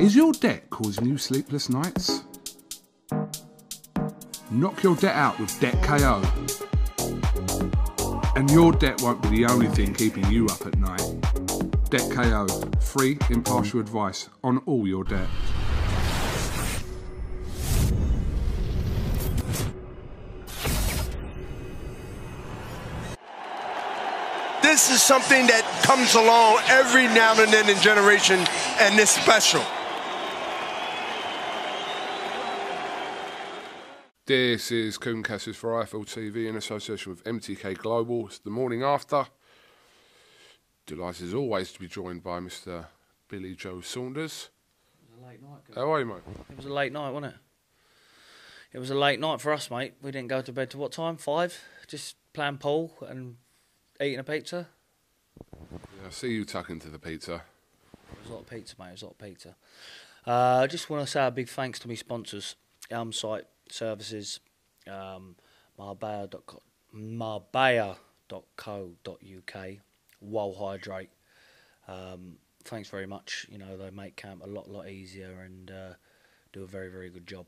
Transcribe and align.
Is 0.00 0.14
your 0.14 0.30
debt 0.30 0.70
causing 0.70 1.06
you 1.06 1.18
sleepless 1.18 1.68
nights? 1.68 2.22
Knock 4.48 4.80
your 4.84 4.94
debt 4.94 5.16
out 5.16 5.40
with 5.40 5.58
Debt 5.58 5.82
KO. 5.82 6.22
And 8.36 8.48
your 8.48 8.70
debt 8.70 9.02
won't 9.02 9.20
be 9.22 9.28
the 9.30 9.46
only 9.46 9.66
thing 9.66 9.92
keeping 9.92 10.24
you 10.30 10.46
up 10.46 10.64
at 10.64 10.78
night. 10.78 11.02
Debt 11.90 12.08
KO, 12.12 12.46
free, 12.78 13.18
impartial 13.28 13.80
advice 13.80 14.28
on 14.44 14.58
all 14.66 14.86
your 14.86 15.02
debt. 15.02 15.26
This 24.62 24.92
is 24.92 25.02
something 25.02 25.48
that 25.48 25.64
comes 25.82 26.14
along 26.14 26.60
every 26.68 27.08
now 27.08 27.32
and 27.42 27.52
then 27.52 27.68
in 27.68 27.80
generation, 27.82 28.38
and 28.78 28.96
it's 29.00 29.10
special. 29.10 29.64
This 34.28 34.70
is 34.70 34.98
Kugan 34.98 35.24
Cassius 35.24 35.56
for 35.56 35.70
IFL 35.82 36.04
TV 36.04 36.50
in 36.50 36.56
association 36.56 37.08
with 37.08 37.24
MTK 37.24 37.78
Global. 37.78 38.26
It's 38.26 38.38
the 38.38 38.50
morning 38.50 38.82
after. 38.82 39.24
Delighted 40.84 41.28
as 41.28 41.32
always 41.32 41.72
to 41.72 41.80
be 41.80 41.88
joined 41.88 42.22
by 42.22 42.38
Mr. 42.38 42.84
Billy 43.28 43.54
Joe 43.54 43.80
Saunders. 43.80 44.50
It 45.00 45.16
was 45.16 45.24
a 45.24 45.26
late 45.26 45.42
night. 45.42 45.60
How 45.74 45.90
are 45.94 46.00
you, 46.00 46.04
mate? 46.04 46.20
It 46.50 46.56
was 46.58 46.66
a 46.66 46.72
late 46.74 46.92
night, 46.92 47.08
wasn't 47.08 47.32
it? 47.32 47.40
It 48.74 48.78
was 48.78 48.90
a 48.90 48.94
late 48.94 49.18
night 49.18 49.40
for 49.40 49.50
us, 49.50 49.70
mate. 49.70 49.94
We 50.02 50.10
didn't 50.10 50.28
go 50.28 50.42
to 50.42 50.52
bed 50.52 50.72
till 50.72 50.80
what 50.80 50.92
time? 50.92 51.16
Five. 51.16 51.58
Just 51.86 52.16
playing 52.34 52.58
pool 52.58 52.92
and 53.08 53.36
eating 53.98 54.18
a 54.18 54.24
pizza. 54.24 54.68
Yeah, 55.72 56.08
I 56.08 56.10
see 56.10 56.32
you 56.32 56.44
tucking 56.44 56.80
to 56.80 56.90
the 56.90 56.98
pizza. 56.98 57.44
It 58.12 58.18
was 58.24 58.28
a 58.28 58.32
lot 58.34 58.40
of 58.42 58.50
pizza, 58.50 58.74
mate. 58.78 58.88
It 58.88 58.92
was 58.92 59.02
a 59.02 59.06
lot 59.06 59.12
of 59.12 59.26
pizza. 59.26 59.56
Uh, 60.26 60.60
I 60.64 60.66
just 60.66 60.90
want 60.90 61.02
to 61.02 61.10
say 61.10 61.26
a 61.26 61.30
big 61.30 61.48
thanks 61.48 61.78
to 61.78 61.88
my 61.88 61.94
sponsors, 61.94 62.56
Elm 62.90 63.10
Site 63.10 63.46
Services, 63.72 64.40
um, 64.90 65.36
Marbella.co- 65.78 66.62
Marbella.co.uk, 66.92 67.96
Wall 70.20 70.54
Hydrate. 70.54 71.10
Um, 71.86 72.36
thanks 72.64 72.88
very 72.88 73.06
much. 73.06 73.46
You 73.50 73.58
know, 73.58 73.76
they 73.76 73.90
make 73.90 74.16
camp 74.16 74.42
a 74.44 74.48
lot, 74.48 74.70
lot 74.70 74.88
easier 74.88 75.40
and 75.40 75.70
uh, 75.70 75.94
do 76.52 76.62
a 76.62 76.66
very, 76.66 76.88
very 76.90 77.10
good 77.10 77.26
job. 77.26 77.46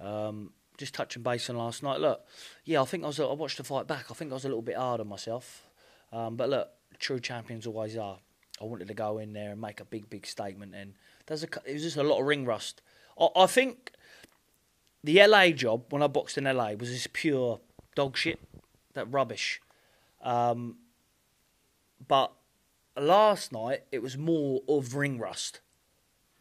Um, 0.00 0.52
just 0.78 0.94
touching 0.94 1.22
base 1.22 1.48
on 1.48 1.56
last 1.56 1.82
night. 1.82 2.00
Look, 2.00 2.26
yeah, 2.64 2.82
I 2.82 2.84
think 2.84 3.04
I 3.04 3.06
was. 3.06 3.18
I 3.18 3.32
watched 3.32 3.56
the 3.56 3.64
fight 3.64 3.86
back. 3.86 4.10
I 4.10 4.14
think 4.14 4.30
I 4.30 4.34
was 4.34 4.44
a 4.44 4.48
little 4.48 4.62
bit 4.62 4.76
hard 4.76 5.00
on 5.00 5.08
myself. 5.08 5.66
Um, 6.12 6.36
but 6.36 6.50
look, 6.50 6.68
true 6.98 7.20
champions 7.20 7.66
always 7.66 7.96
are. 7.96 8.18
I 8.60 8.64
wanted 8.64 8.88
to 8.88 8.94
go 8.94 9.18
in 9.18 9.32
there 9.32 9.52
and 9.52 9.60
make 9.60 9.80
a 9.80 9.84
big, 9.84 10.08
big 10.10 10.26
statement, 10.26 10.74
and 10.74 10.94
there's 11.26 11.42
a. 11.42 11.48
It 11.64 11.74
was 11.74 11.82
just 11.82 11.96
a 11.96 12.02
lot 12.02 12.20
of 12.20 12.26
ring 12.26 12.44
rust. 12.44 12.82
I, 13.18 13.28
I 13.34 13.46
think 13.46 13.92
the 15.04 15.24
LA 15.26 15.50
job 15.50 15.84
when 15.90 16.02
I 16.02 16.06
boxed 16.06 16.38
in 16.38 16.44
LA 16.44 16.72
was 16.72 16.90
just 16.90 17.12
pure 17.12 17.60
dog 17.94 18.16
shit, 18.16 18.40
that 18.94 19.10
rubbish. 19.12 19.60
Um, 20.22 20.76
but 22.06 22.32
last 22.96 23.52
night 23.52 23.84
it 23.92 24.02
was 24.02 24.16
more 24.16 24.62
of 24.68 24.94
ring 24.94 25.18
rust. 25.18 25.60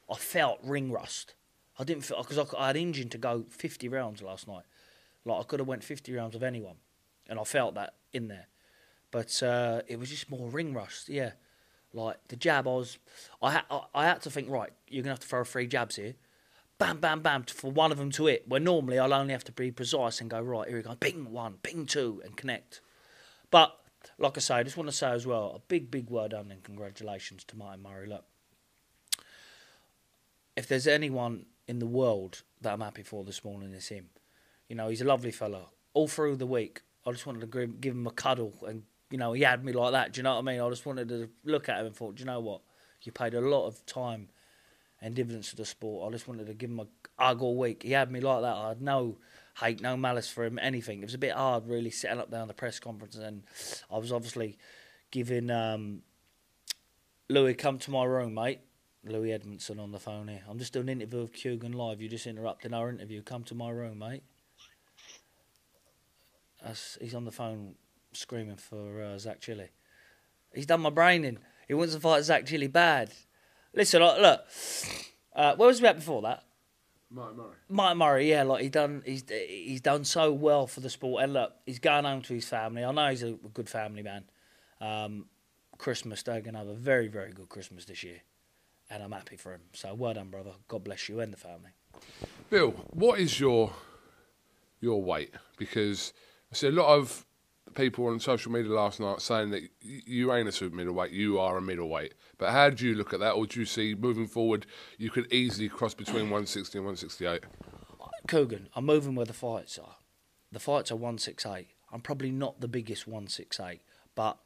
I 0.09 0.15
felt 0.15 0.59
ring 0.63 0.91
rust. 0.91 1.33
I 1.77 1.83
didn't 1.83 2.03
feel 2.03 2.21
because 2.21 2.37
I, 2.37 2.45
I 2.57 2.67
had 2.67 2.77
engine 2.77 3.09
to 3.09 3.17
go 3.17 3.45
50 3.49 3.89
rounds 3.89 4.21
last 4.21 4.47
night. 4.47 4.63
Like 5.25 5.39
I 5.39 5.43
could 5.43 5.59
have 5.59 5.67
went 5.67 5.83
50 5.83 6.13
rounds 6.13 6.35
of 6.35 6.43
anyone, 6.43 6.75
and 7.27 7.39
I 7.39 7.43
felt 7.43 7.75
that 7.75 7.95
in 8.13 8.27
there. 8.27 8.47
But 9.11 9.41
uh, 9.41 9.81
it 9.87 9.97
was 9.97 10.09
just 10.09 10.29
more 10.29 10.49
ring 10.49 10.73
rust. 10.73 11.09
Yeah, 11.09 11.31
like 11.93 12.17
the 12.27 12.35
jab. 12.35 12.67
I 12.67 12.71
was, 12.71 12.97
I 13.41 13.51
had, 13.51 13.63
I, 13.71 13.81
I 13.93 14.05
had 14.05 14.21
to 14.21 14.29
think 14.29 14.49
right. 14.49 14.71
You're 14.87 15.03
gonna 15.03 15.13
have 15.13 15.19
to 15.21 15.27
throw 15.27 15.43
three 15.43 15.67
jabs 15.67 15.95
here. 15.95 16.13
Bam, 16.77 16.99
bam, 16.99 17.21
bam, 17.21 17.43
for 17.43 17.71
one 17.71 17.91
of 17.91 17.97
them 17.97 18.11
to 18.11 18.25
hit. 18.25 18.47
Where 18.47 18.59
normally 18.59 18.99
I'll 18.99 19.13
only 19.13 19.31
have 19.31 19.45
to 19.45 19.51
be 19.51 19.71
precise 19.71 20.19
and 20.19 20.29
go 20.29 20.41
right. 20.41 20.67
Here 20.67 20.77
we 20.77 20.83
go. 20.83 20.95
Bing 20.95 21.31
one, 21.31 21.55
bing 21.61 21.85
two, 21.85 22.21
and 22.25 22.35
connect. 22.35 22.81
But 23.49 23.77
like 24.17 24.37
I 24.37 24.41
say, 24.41 24.55
I 24.55 24.63
just 24.63 24.75
want 24.75 24.89
to 24.89 24.95
say 24.95 25.11
as 25.11 25.25
well 25.25 25.53
a 25.55 25.59
big, 25.59 25.89
big 25.89 26.09
word 26.09 26.31
done 26.31 26.51
and 26.51 26.63
congratulations 26.63 27.43
to 27.45 27.57
Martin 27.57 27.81
Murray. 27.81 28.07
Look, 28.07 28.25
if 30.57 30.67
there's 30.67 30.87
anyone 30.87 31.45
in 31.67 31.79
the 31.79 31.85
world 31.85 32.43
that 32.61 32.73
I'm 32.73 32.81
happy 32.81 33.03
for 33.03 33.23
this 33.23 33.43
morning, 33.43 33.73
it's 33.73 33.87
him. 33.87 34.09
You 34.67 34.75
know, 34.75 34.89
he's 34.89 35.01
a 35.01 35.05
lovely 35.05 35.31
fella. 35.31 35.67
All 35.93 36.07
through 36.07 36.35
the 36.35 36.45
week, 36.45 36.81
I 37.05 37.11
just 37.11 37.25
wanted 37.25 37.51
to 37.51 37.67
give- 37.67 37.93
him 37.93 38.07
a 38.07 38.11
cuddle, 38.11 38.53
and 38.67 38.83
you 39.11 39.17
know, 39.17 39.33
he 39.33 39.43
had 39.43 39.63
me 39.63 39.71
like 39.71 39.91
that. 39.91 40.13
Do 40.13 40.19
you 40.19 40.23
know 40.23 40.33
what 40.33 40.39
I 40.39 40.41
mean? 40.41 40.59
I 40.59 40.69
just 40.69 40.85
wanted 40.85 41.07
to 41.09 41.29
look 41.43 41.69
at 41.69 41.79
him 41.79 41.85
and 41.85 41.95
thought, 41.95 42.15
do 42.15 42.21
you 42.21 42.25
know 42.25 42.39
what? 42.39 42.61
You 43.03 43.11
paid 43.11 43.33
a 43.33 43.41
lot 43.41 43.67
of 43.67 43.85
time 43.85 44.29
and 45.05 45.13
dividends 45.13 45.51
to 45.51 45.55
the 45.55 45.65
sport. 45.65 46.09
I 46.09 46.11
just 46.11 46.27
wanted 46.27 46.47
to 46.47 46.55
give 46.55 46.71
him 46.71 46.79
a 46.79 46.87
hug 47.23 47.43
all 47.43 47.55
week. 47.55 47.83
He 47.83 47.91
had 47.91 48.11
me 48.11 48.21
like 48.21 48.41
that. 48.41 48.55
I 48.55 48.69
had 48.69 48.81
no 48.81 49.17
hate, 49.61 49.79
no 49.79 49.95
malice 49.95 50.29
for 50.29 50.43
him, 50.43 50.57
anything. 50.57 50.99
It 50.99 51.05
was 51.05 51.13
a 51.13 51.19
bit 51.19 51.33
hard, 51.33 51.67
really, 51.67 51.91
sitting 51.91 52.17
up 52.17 52.31
there 52.31 52.41
on 52.41 52.47
the 52.47 52.55
press 52.55 52.79
conference, 52.79 53.15
and 53.15 53.43
I 53.91 53.99
was 53.99 54.11
obviously 54.11 54.57
giving 55.11 55.51
um, 55.51 56.01
Louis 57.29 57.53
come 57.53 57.77
to 57.77 57.91
my 57.91 58.03
room, 58.03 58.33
mate. 58.33 58.61
Louis 59.03 59.31
Edmondson 59.31 59.79
on 59.79 59.91
the 59.91 59.99
phone 59.99 60.27
here. 60.27 60.41
I'm 60.49 60.57
just 60.57 60.73
doing 60.73 60.89
an 60.89 60.99
interview 60.99 61.21
with 61.21 61.33
Kugan 61.33 61.75
live. 61.75 62.01
You 62.01 62.09
just 62.09 62.25
interrupting 62.25 62.73
our 62.73 62.89
interview. 62.89 63.21
Come 63.21 63.43
to 63.43 63.53
my 63.53 63.69
room, 63.69 63.99
mate. 63.99 64.23
That's, 66.63 66.97
he's 66.99 67.13
on 67.13 67.25
the 67.25 67.31
phone 67.31 67.75
screaming 68.13 68.55
for 68.55 69.03
uh, 69.03 69.19
Zak 69.19 69.39
Chelli. 69.39 69.67
He's 70.51 70.65
done 70.65 70.81
my 70.81 70.89
brain 70.89 71.23
in. 71.23 71.37
He 71.67 71.75
wants 71.75 71.93
to 71.93 71.99
fight 71.99 72.23
Zak 72.23 72.47
Chelli 72.47 72.71
bad. 72.71 73.13
Listen, 73.75 74.01
look, 74.01 74.19
look. 74.19 74.45
Uh, 75.35 75.55
where 75.55 75.67
was 75.67 75.81
we 75.81 75.87
at 75.87 75.97
before 75.97 76.21
that? 76.21 76.43
Mike 77.11 77.35
Murray. 77.35 77.55
Mike 77.69 77.97
Murray, 77.97 78.29
yeah, 78.29 78.43
like 78.43 78.63
he 78.63 78.69
done, 78.69 79.03
he's 79.05 79.23
he's 79.29 79.81
done 79.81 80.05
so 80.05 80.31
well 80.31 80.65
for 80.65 80.79
the 80.79 80.89
sport, 80.89 81.23
and 81.23 81.33
look, 81.33 81.53
he's 81.65 81.79
going 81.79 82.05
home 82.05 82.21
to 82.23 82.33
his 82.33 82.47
family. 82.47 82.83
I 82.83 82.91
know 82.91 83.09
he's 83.09 83.23
a 83.23 83.33
good 83.53 83.69
family 83.69 84.01
man. 84.01 84.23
Um, 84.81 85.25
Christmas, 85.77 86.23
they're 86.23 86.41
gonna 86.41 86.57
have 86.57 86.67
a 86.67 86.73
very 86.73 87.07
very 87.07 87.31
good 87.31 87.49
Christmas 87.49 87.85
this 87.85 88.03
year, 88.03 88.21
and 88.89 89.03
I'm 89.03 89.11
happy 89.11 89.37
for 89.37 89.53
him. 89.53 89.61
So 89.73 89.93
well 89.93 90.13
done, 90.13 90.29
brother. 90.29 90.51
God 90.67 90.83
bless 90.83 91.07
you 91.07 91.19
and 91.19 91.31
the 91.31 91.37
family. 91.37 91.71
Bill, 92.49 92.71
what 92.91 93.19
is 93.19 93.39
your 93.39 93.71
your 94.81 95.01
weight? 95.01 95.33
Because 95.57 96.13
I 96.51 96.55
see 96.55 96.67
a 96.67 96.71
lot 96.71 96.87
of 96.87 97.24
people 97.73 98.07
on 98.07 98.19
social 98.19 98.51
media 98.51 98.71
last 98.71 98.99
night 98.99 99.21
saying 99.21 99.51
that 99.51 99.63
you 99.81 100.31
ain't 100.31 100.47
a 100.47 100.51
super 100.51 100.75
middleweight, 100.75 101.11
you 101.11 101.39
are 101.39 101.57
a 101.57 101.61
middleweight. 101.61 102.13
But 102.37 102.51
how 102.51 102.69
do 102.69 102.87
you 102.87 102.95
look 102.95 103.13
at 103.13 103.19
that, 103.19 103.31
or 103.31 103.45
do 103.45 103.59
you 103.59 103.65
see 103.65 103.95
moving 103.95 104.27
forward 104.27 104.65
you 104.97 105.09
could 105.09 105.31
easily 105.33 105.67
cross 105.69 105.93
between 105.93 106.29
160 106.29 106.77
and 106.77 106.85
168? 106.85 107.43
Kugan, 108.27 108.67
I'm 108.75 108.85
moving 108.85 109.15
where 109.15 109.25
the 109.25 109.33
fights 109.33 109.77
are. 109.77 109.97
The 110.51 110.59
fights 110.59 110.91
are 110.91 110.95
168. 110.95 111.67
I'm 111.91 112.01
probably 112.01 112.31
not 112.31 112.61
the 112.61 112.67
biggest 112.67 113.07
168, 113.07 113.81
but, 114.15 114.37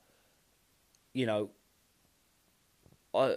you 1.13 1.25
know, 1.25 1.51
I, 3.13 3.35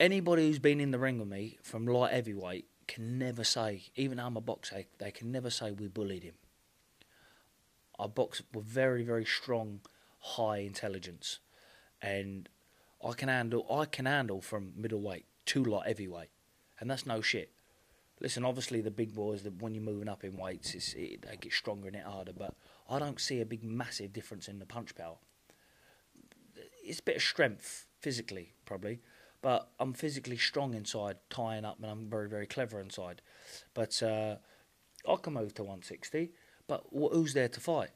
anybody 0.00 0.46
who's 0.46 0.58
been 0.58 0.80
in 0.80 0.90
the 0.90 0.98
ring 0.98 1.18
with 1.18 1.28
me 1.28 1.58
from 1.62 1.86
light 1.86 2.12
heavyweight 2.12 2.66
can 2.86 3.18
never 3.18 3.44
say, 3.44 3.82
even 3.96 4.18
I'm 4.18 4.36
a 4.36 4.40
boxer, 4.40 4.84
they 4.98 5.10
can 5.10 5.30
never 5.30 5.50
say 5.50 5.70
we 5.72 5.88
bullied 5.88 6.22
him. 6.24 6.34
I 7.98 8.06
box 8.06 8.42
with 8.54 8.64
very, 8.64 9.02
very 9.02 9.24
strong, 9.24 9.80
high 10.20 10.58
intelligence, 10.58 11.40
and 12.00 12.48
I 13.04 13.12
can 13.12 13.28
handle 13.28 13.66
I 13.70 13.86
can 13.86 14.06
handle 14.06 14.40
from 14.40 14.72
middleweight 14.76 15.26
to 15.46 15.64
light 15.64 15.86
heavyweight, 15.86 16.30
and 16.80 16.90
that's 16.90 17.06
no 17.06 17.20
shit. 17.20 17.52
Listen, 18.20 18.44
obviously 18.44 18.80
the 18.80 18.90
big 18.90 19.14
boys, 19.14 19.42
that 19.42 19.62
when 19.62 19.74
you're 19.74 19.84
moving 19.84 20.08
up 20.08 20.24
in 20.24 20.36
weights, 20.36 20.74
it, 20.74 21.22
they 21.22 21.36
get 21.36 21.52
stronger 21.52 21.86
and 21.86 21.96
it 21.96 22.02
harder. 22.02 22.32
But 22.32 22.54
I 22.88 22.98
don't 22.98 23.20
see 23.20 23.40
a 23.40 23.46
big, 23.46 23.62
massive 23.62 24.12
difference 24.12 24.48
in 24.48 24.58
the 24.58 24.66
punch 24.66 24.94
power. 24.96 25.16
It's 26.82 26.98
a 26.98 27.02
bit 27.02 27.16
of 27.16 27.22
strength 27.22 27.86
physically, 28.00 28.54
probably, 28.64 29.00
but 29.40 29.70
I'm 29.78 29.92
physically 29.92 30.36
strong 30.36 30.74
inside, 30.74 31.18
tying 31.30 31.64
up, 31.64 31.76
and 31.80 31.90
I'm 31.90 32.10
very, 32.10 32.28
very 32.28 32.46
clever 32.46 32.80
inside. 32.80 33.22
But 33.72 34.02
uh, 34.02 34.36
I 35.08 35.16
can 35.16 35.34
move 35.34 35.54
to 35.54 35.62
160. 35.62 36.32
But 36.68 36.84
who's 36.92 37.34
there 37.34 37.48
to 37.48 37.60
fight? 37.60 37.90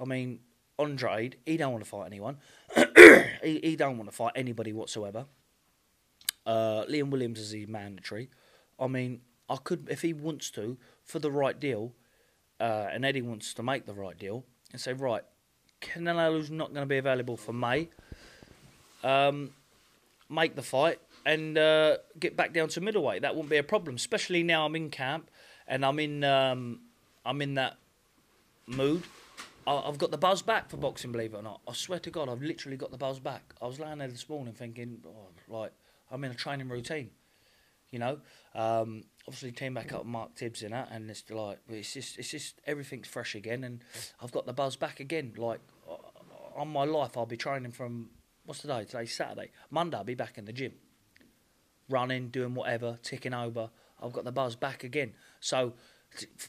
I 0.00 0.04
mean, 0.04 0.40
Andrade, 0.78 1.36
he 1.46 1.56
don't 1.56 1.72
want 1.72 1.84
to 1.84 1.90
fight 1.90 2.06
anyone. 2.06 2.38
he, 3.42 3.60
he 3.62 3.76
don't 3.76 3.96
want 3.96 4.10
to 4.10 4.16
fight 4.16 4.32
anybody 4.34 4.72
whatsoever. 4.72 5.26
Uh, 6.44 6.84
Liam 6.86 7.10
Williams 7.10 7.38
is 7.38 7.52
he 7.52 7.66
mandatory. 7.66 8.30
I 8.80 8.88
mean, 8.88 9.20
I 9.48 9.56
could 9.56 9.88
if 9.90 10.02
he 10.02 10.12
wants 10.12 10.50
to 10.50 10.76
for 11.04 11.18
the 11.18 11.30
right 11.30 11.58
deal, 11.58 11.92
uh, 12.58 12.88
and 12.90 13.04
Eddie 13.04 13.22
wants 13.22 13.54
to 13.54 13.62
make 13.62 13.86
the 13.86 13.94
right 13.94 14.18
deal 14.18 14.44
and 14.72 14.80
say 14.80 14.92
right, 14.94 15.22
Canelo's 15.80 16.50
not 16.50 16.72
going 16.72 16.82
to 16.82 16.88
be 16.88 16.98
available 16.98 17.36
for 17.36 17.52
May. 17.52 17.88
Um, 19.02 19.50
make 20.30 20.56
the 20.56 20.62
fight 20.62 20.98
and 21.26 21.56
uh, 21.58 21.98
get 22.18 22.36
back 22.36 22.52
down 22.52 22.68
to 22.68 22.80
middleweight. 22.80 23.22
That 23.22 23.34
wouldn't 23.34 23.50
be 23.50 23.58
a 23.58 23.62
problem, 23.62 23.96
especially 23.96 24.42
now 24.42 24.64
I'm 24.64 24.74
in 24.76 24.90
camp 24.90 25.30
and 25.68 25.84
I'm 25.84 25.98
in 25.98 26.24
um, 26.24 26.80
I'm 27.24 27.40
in 27.42 27.54
that 27.54 27.76
mood. 28.66 29.02
I- 29.66 29.80
I've 29.88 29.98
got 29.98 30.10
the 30.10 30.18
buzz 30.18 30.42
back 30.42 30.68
for 30.68 30.76
boxing, 30.76 31.12
believe 31.12 31.34
it 31.34 31.38
or 31.38 31.42
not. 31.42 31.60
I 31.66 31.72
swear 31.72 31.98
to 32.00 32.10
God, 32.10 32.28
I've 32.28 32.42
literally 32.42 32.76
got 32.76 32.90
the 32.90 32.98
buzz 32.98 33.18
back. 33.18 33.54
I 33.62 33.66
was 33.66 33.80
lying 33.80 33.98
there 33.98 34.08
this 34.08 34.28
morning 34.28 34.54
thinking, 34.54 35.02
oh, 35.06 35.28
like, 35.48 35.72
I'm 36.10 36.22
in 36.24 36.30
a 36.30 36.34
training 36.34 36.68
routine. 36.68 37.10
You 37.90 38.00
know, 38.00 38.20
um, 38.56 39.04
obviously 39.28 39.52
team 39.52 39.74
back 39.74 39.92
up 39.92 40.00
with 40.00 40.08
Mark 40.08 40.34
Tibbs 40.34 40.64
in 40.64 40.72
that, 40.72 40.88
and 40.90 41.08
it's 41.08 41.30
like 41.30 41.60
it's 41.68 41.94
just 41.94 42.18
it's 42.18 42.28
just 42.28 42.60
everything's 42.66 43.06
fresh 43.06 43.36
again, 43.36 43.62
and 43.62 43.84
I've 44.20 44.32
got 44.32 44.46
the 44.46 44.52
buzz 44.52 44.74
back 44.74 44.98
again. 44.98 45.32
Like 45.36 45.60
uh, 45.88 45.94
on 46.56 46.68
my 46.68 46.82
life, 46.84 47.16
I'll 47.16 47.24
be 47.24 47.36
training 47.36 47.70
from 47.70 48.10
what's 48.46 48.62
today? 48.62 48.84
Today's 48.84 49.14
Saturday. 49.14 49.52
Monday, 49.70 49.96
I'll 49.96 50.02
be 50.02 50.16
back 50.16 50.38
in 50.38 50.44
the 50.44 50.52
gym, 50.52 50.72
running, 51.88 52.30
doing 52.30 52.54
whatever, 52.54 52.98
ticking 53.02 53.34
over. 53.34 53.70
I've 54.02 54.12
got 54.12 54.24
the 54.24 54.32
buzz 54.32 54.56
back 54.56 54.82
again. 54.82 55.14
So, 55.38 55.74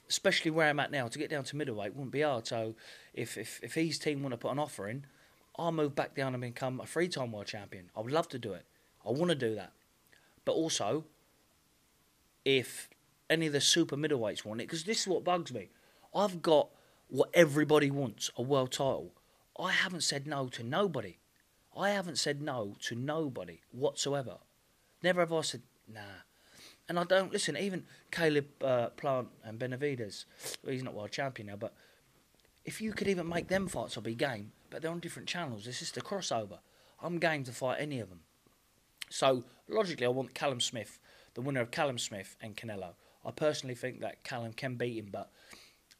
especially 0.10 0.52
where 0.52 0.70
I'm 0.70 0.80
at 0.80 0.92
now, 0.92 1.08
to 1.08 1.20
get 1.20 1.30
down 1.30 1.44
to 1.46 1.56
middleweight 1.56 1.96
wouldn't 1.96 2.12
be 2.12 2.22
hard. 2.22 2.48
So, 2.48 2.76
if 3.14 3.38
if 3.38 3.60
if 3.64 3.74
his 3.74 4.00
team 4.00 4.22
want 4.22 4.34
to 4.34 4.38
put 4.38 4.52
an 4.52 4.60
offer 4.60 4.88
in, 4.88 5.06
I'll 5.58 5.72
move 5.72 5.96
back 5.96 6.16
down 6.16 6.34
and 6.34 6.42
become 6.42 6.80
a 6.80 6.86
three-time 6.86 7.32
world 7.32 7.48
champion. 7.48 7.90
I 7.96 8.02
would 8.02 8.12
love 8.12 8.30
to 8.30 8.40
do 8.40 8.54
it. 8.54 8.66
I 9.06 9.12
want 9.12 9.30
to 9.30 9.36
do 9.36 9.56
that. 9.56 9.72
But 10.44 10.54
also, 10.54 11.06
if 12.44 12.90
any 13.30 13.48
of 13.48 13.54
the 13.54 13.62
super 13.62 13.96
middleweights 13.96 14.46
want 14.46 14.62
it, 14.62 14.66
because 14.66 14.84
this 14.84 15.02
is 15.02 15.08
what 15.08 15.24
bugs 15.24 15.54
me. 15.54 15.70
I've 16.14 16.42
got 16.42 16.70
what 17.08 17.30
everybody 17.34 17.92
wants 17.92 18.32
a 18.38 18.42
world 18.42 18.72
title. 18.72 19.12
I 19.60 19.72
haven't 19.72 20.02
said 20.02 20.28
no 20.28 20.48
to 20.50 20.64
nobody. 20.64 21.18
I 21.78 21.90
haven't 21.90 22.18
said 22.18 22.42
no 22.42 22.76
to 22.84 22.96
nobody 22.96 23.62
whatsoever. 23.72 24.38
Never 25.04 25.22
have 25.22 25.34
I 25.34 25.42
said 25.42 25.62
nah. 25.92 26.24
And 26.88 27.00
I 27.00 27.04
don't 27.04 27.34
listen. 27.34 27.58
Even 27.58 27.86
Caleb 28.12 28.46
uh, 28.64 28.90
Plant 28.90 29.30
and 29.44 29.58
Benavides, 29.58 30.26
well, 30.64 30.74
he's 30.74 30.84
not 30.84 30.94
world 30.94 31.12
champion 31.12 31.48
now, 31.48 31.56
but 31.56 31.74
if 32.64 32.82
you 32.82 32.94
could 32.94 33.08
even 33.08 33.28
make 33.28 33.48
them 33.48 33.68
fights, 33.68 33.98
I'll 33.98 34.04
be 34.04 34.16
game. 34.16 34.52
But 34.70 34.82
they're 34.82 34.92
on 34.92 35.00
different 35.00 35.28
channels. 35.28 35.68
It's 35.68 35.80
just 35.80 35.98
a 35.98 36.02
crossover. 36.02 36.60
I'm 37.02 37.20
game 37.20 37.44
to 37.46 37.52
fight 37.52 37.78
any 37.80 38.00
of 38.00 38.10
them. 38.10 38.22
So 39.10 39.44
logically, 39.68 40.06
I 40.06 40.10
want 40.10 40.34
Callum 40.34 40.60
Smith, 40.60 41.00
the 41.34 41.42
winner 41.42 41.62
of 41.62 41.72
Callum 41.72 41.98
Smith 41.98 42.36
and 42.42 42.56
Canelo. 42.56 42.94
I 43.24 43.31
personally 43.31 43.76
think 43.76 44.02
that 44.02 44.24
Callum 44.24 44.54
can 44.54 44.76
beat 44.76 44.98
him, 44.98 45.10
but 45.12 45.31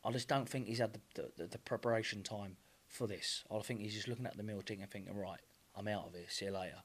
I 0.04 0.12
just 0.12 0.28
don't 0.28 0.48
think 0.48 0.68
he's 0.68 0.80
had 0.80 0.94
the, 1.16 1.30
the, 1.38 1.48
the 1.48 1.58
preparation 1.58 2.22
time 2.24 2.58
for 2.88 3.08
this. 3.08 3.44
I 3.52 3.60
think 3.60 3.82
he's 3.82 3.94
just 3.94 4.08
looking 4.08 4.26
at 4.26 4.38
the 4.38 4.44
meal 4.44 4.62
ticket 4.62 4.84
and 4.84 4.92
thinking, 4.92 5.16
right, 5.16 5.40
I'm 5.76 5.88
out 5.88 6.08
of 6.08 6.14
here. 6.14 6.26
See 6.30 6.46
you 6.46 6.52
later. 6.52 6.82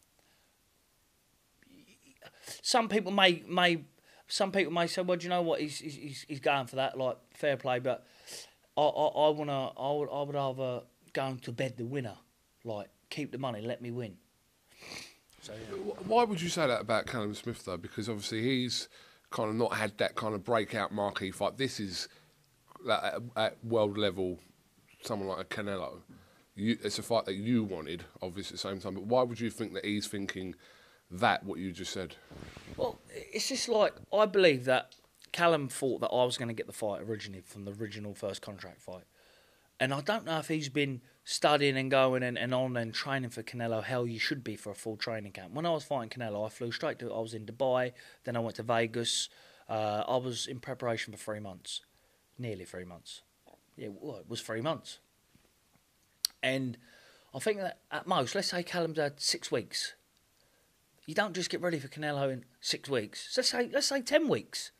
Some 2.62 2.88
people 2.88 3.12
may 3.12 3.42
may 3.48 3.84
some 4.28 4.52
people 4.52 4.72
may 4.72 4.86
say, 4.86 5.02
well, 5.02 5.16
do 5.16 5.24
you 5.24 5.30
know 5.30 5.42
what? 5.42 5.60
He's 5.60 5.78
he's 5.78 6.24
he's 6.28 6.40
going 6.40 6.66
for 6.66 6.76
that, 6.76 6.98
like 6.98 7.16
fair 7.34 7.56
play. 7.56 7.78
But 7.78 8.06
I 8.76 8.82
I, 8.82 9.06
I 9.06 9.28
wanna 9.30 9.68
I 9.76 9.92
would 9.92 10.08
I 10.08 10.22
would 10.22 10.34
rather 10.34 10.82
go 11.12 11.36
to 11.42 11.52
bed 11.52 11.76
the 11.76 11.84
winner, 11.84 12.16
like 12.64 12.88
keep 13.10 13.32
the 13.32 13.38
money, 13.38 13.60
let 13.60 13.82
me 13.82 13.90
win. 13.90 14.16
So 15.42 15.52
yeah. 15.52 15.76
Why 16.06 16.24
would 16.24 16.40
you 16.40 16.48
say 16.48 16.66
that 16.66 16.80
about 16.80 17.06
Callum 17.06 17.34
Smith 17.34 17.64
though? 17.64 17.76
Because 17.76 18.08
obviously 18.08 18.42
he's 18.42 18.88
kind 19.30 19.48
of 19.48 19.56
not 19.56 19.74
had 19.74 19.96
that 19.98 20.14
kind 20.14 20.34
of 20.34 20.44
breakout 20.44 20.92
marquee 20.92 21.30
fight. 21.30 21.56
This 21.56 21.80
is 21.80 22.08
like, 22.84 23.02
at, 23.02 23.22
at 23.36 23.64
world 23.64 23.96
level, 23.96 24.38
someone 25.02 25.28
like 25.28 25.40
a 25.40 25.44
Canelo. 25.44 26.00
You, 26.54 26.76
it's 26.82 26.98
a 26.98 27.02
fight 27.02 27.24
that 27.26 27.34
you 27.34 27.64
wanted, 27.64 28.04
obviously 28.20 28.54
at 28.54 28.62
the 28.62 28.68
same 28.68 28.80
time. 28.80 28.94
But 28.94 29.04
why 29.04 29.22
would 29.22 29.40
you 29.40 29.50
think 29.50 29.72
that 29.74 29.84
he's 29.84 30.06
thinking 30.06 30.54
that 31.10 31.44
what 31.44 31.58
you 31.58 31.72
just 31.72 31.92
said? 31.92 32.16
Well, 32.76 32.98
it's 33.08 33.48
just 33.48 33.68
like 33.68 33.94
I 34.12 34.26
believe 34.26 34.64
that 34.64 34.94
Callum 35.32 35.68
thought 35.68 36.00
that 36.00 36.08
I 36.08 36.24
was 36.24 36.36
going 36.36 36.48
to 36.48 36.54
get 36.54 36.66
the 36.66 36.72
fight 36.72 37.02
originally 37.02 37.42
from 37.42 37.64
the 37.64 37.72
original 37.72 38.14
first 38.14 38.42
contract 38.42 38.80
fight, 38.80 39.04
and 39.78 39.92
I 39.92 40.00
don't 40.00 40.24
know 40.24 40.38
if 40.38 40.48
he's 40.48 40.68
been 40.68 41.00
studying 41.24 41.76
and 41.76 41.90
going 41.90 42.22
and, 42.22 42.38
and 42.38 42.54
on 42.54 42.76
and 42.76 42.94
training 42.94 43.30
for 43.30 43.42
Canelo. 43.42 43.82
Hell, 43.82 44.06
you 44.06 44.18
should 44.18 44.42
be 44.42 44.56
for 44.56 44.70
a 44.70 44.74
full 44.74 44.96
training 44.96 45.32
camp. 45.32 45.52
When 45.52 45.66
I 45.66 45.70
was 45.70 45.84
fighting 45.84 46.10
Canelo, 46.10 46.46
I 46.46 46.48
flew 46.48 46.72
straight 46.72 46.98
to. 47.00 47.12
I 47.12 47.20
was 47.20 47.34
in 47.34 47.46
Dubai, 47.46 47.92
then 48.24 48.36
I 48.36 48.40
went 48.40 48.56
to 48.56 48.62
Vegas. 48.62 49.28
Uh, 49.68 50.04
I 50.06 50.16
was 50.16 50.46
in 50.46 50.58
preparation 50.60 51.12
for 51.12 51.18
three 51.18 51.40
months, 51.40 51.82
nearly 52.38 52.64
three 52.64 52.84
months. 52.84 53.22
Yeah, 53.76 53.86
it 53.86 54.28
was 54.28 54.40
three 54.40 54.60
months, 54.60 54.98
and 56.42 56.76
I 57.34 57.38
think 57.38 57.58
that 57.58 57.78
at 57.90 58.06
most, 58.06 58.34
let's 58.34 58.48
say 58.48 58.62
Callum's 58.62 58.98
had 58.98 59.20
six 59.20 59.50
weeks 59.50 59.94
you 61.10 61.14
don't 61.16 61.34
just 61.34 61.50
get 61.50 61.60
ready 61.60 61.80
for 61.80 61.88
Canelo 61.88 62.32
in 62.32 62.44
six 62.60 62.88
weeks. 62.88 63.34
Let's 63.36 63.48
say 63.48 63.68
let's 63.72 63.88
say 63.88 64.00
ten 64.00 64.28
weeks. 64.28 64.70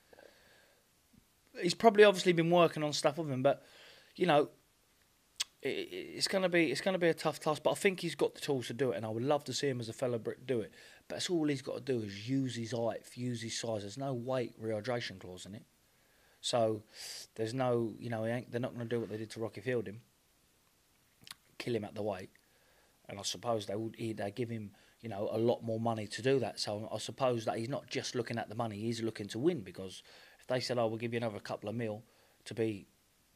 He's 1.60 1.74
probably 1.74 2.04
obviously 2.04 2.32
been 2.32 2.50
working 2.50 2.84
on 2.84 2.92
stuff 2.92 3.18
with 3.18 3.28
him, 3.28 3.42
but 3.42 3.64
you 4.14 4.26
know, 4.26 4.48
it, 5.60 5.68
it's 5.68 6.28
gonna 6.28 6.48
be 6.48 6.70
it's 6.70 6.80
gonna 6.80 6.98
be 6.98 7.08
a 7.08 7.14
tough 7.14 7.40
task. 7.40 7.64
But 7.64 7.72
I 7.72 7.74
think 7.74 7.98
he's 7.98 8.14
got 8.14 8.36
the 8.36 8.40
tools 8.40 8.68
to 8.68 8.74
do 8.74 8.92
it, 8.92 8.98
and 8.98 9.04
I 9.04 9.08
would 9.08 9.24
love 9.24 9.42
to 9.44 9.52
see 9.52 9.66
him 9.66 9.80
as 9.80 9.88
a 9.88 9.92
fellow 9.92 10.18
Brit 10.18 10.46
do 10.46 10.60
it. 10.60 10.72
But 11.08 11.16
that's 11.16 11.30
all 11.30 11.48
he's 11.48 11.62
got 11.62 11.84
to 11.84 11.92
do 11.92 11.98
is 12.06 12.28
use 12.28 12.54
his 12.54 12.70
height, 12.70 13.02
use 13.14 13.42
his 13.42 13.58
size. 13.58 13.80
There's 13.80 13.98
no 13.98 14.14
weight 14.14 14.54
rehydration 14.62 15.18
clause 15.18 15.46
in 15.46 15.56
it, 15.56 15.64
so 16.40 16.84
there's 17.34 17.54
no 17.54 17.92
you 17.98 18.08
know 18.08 18.22
they're 18.48 18.60
not 18.60 18.78
to 18.78 18.84
do 18.84 19.00
what 19.00 19.10
they 19.10 19.16
did 19.16 19.30
to 19.30 19.40
Rocky 19.40 19.62
Fielding, 19.62 20.00
kill 21.58 21.74
him 21.74 21.84
at 21.84 21.96
the 21.96 22.04
weight, 22.04 22.30
and 23.08 23.18
I 23.18 23.22
suppose 23.22 23.66
they 23.66 23.74
would 23.74 23.96
he- 23.96 24.12
they 24.12 24.30
give 24.30 24.48
him 24.48 24.70
you 25.00 25.08
know 25.08 25.29
a 25.32 25.38
lot 25.38 25.62
more 25.62 25.81
money 25.81 26.06
to 26.06 26.23
do 26.23 26.38
that. 26.41 26.58
So 26.61 26.88
I 26.93 26.99
suppose 26.99 27.44
that 27.47 27.58
he's 27.58 27.69
not 27.69 27.88
just 27.88 28.14
looking 28.14 28.38
at 28.38 28.49
the 28.49 28.55
money; 28.55 28.79
he's 28.79 29.02
looking 29.02 29.29
to 29.29 29.38
win 29.38 29.61
because 29.61 30.02
if 30.41 30.47
they 30.47 30.61
said, 30.61 30.79
"Oh, 30.79 30.87
we'll 30.87 30.99
give 30.99 31.12
you 31.12 31.19
another 31.19 31.41
couple 31.41 31.69
of 31.69 31.75
mil 31.75 32.02
to 32.44 32.55
be 32.55 32.87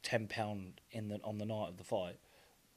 ten 0.02 0.26
pound 0.26 0.80
in 0.90 1.08
the 1.08 1.20
on 1.24 1.38
the 1.38 1.46
night 1.46 1.68
of 1.68 1.76
the 1.76 1.84
fight," 1.84 2.18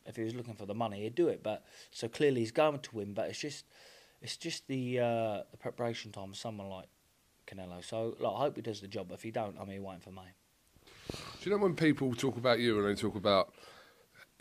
if 0.05 0.15
he 0.15 0.23
was 0.23 0.35
looking 0.35 0.55
for 0.55 0.65
the 0.65 0.75
money, 0.75 1.03
he'd 1.03 1.15
do 1.15 1.27
it. 1.27 1.43
But 1.43 1.65
so 1.91 2.07
clearly 2.07 2.41
he's 2.41 2.51
going 2.51 2.79
to 2.79 2.95
win. 2.95 3.13
But 3.13 3.29
it's 3.29 3.39
just 3.39 3.65
it's 4.21 4.37
just 4.37 4.67
the 4.67 4.99
uh, 4.99 5.43
the 5.51 5.57
preparation 5.59 6.11
time 6.11 6.31
of 6.31 6.37
someone 6.37 6.69
like 6.69 6.87
Canelo. 7.45 7.83
So 7.83 8.15
I 8.21 8.39
hope 8.39 8.55
he 8.55 8.61
does 8.61 8.81
the 8.81 8.87
job. 8.87 9.11
If 9.11 9.23
he 9.23 9.31
don't, 9.31 9.55
I'm 9.59 9.69
here 9.69 9.81
waiting 9.81 10.01
for 10.01 10.11
me. 10.11 10.23
Do 11.09 11.49
you 11.49 11.51
know 11.51 11.61
when 11.61 11.75
people 11.75 12.13
talk 12.13 12.37
about 12.37 12.59
you 12.59 12.79
and 12.79 12.87
they 12.87 12.99
talk 12.99 13.15
about 13.15 13.53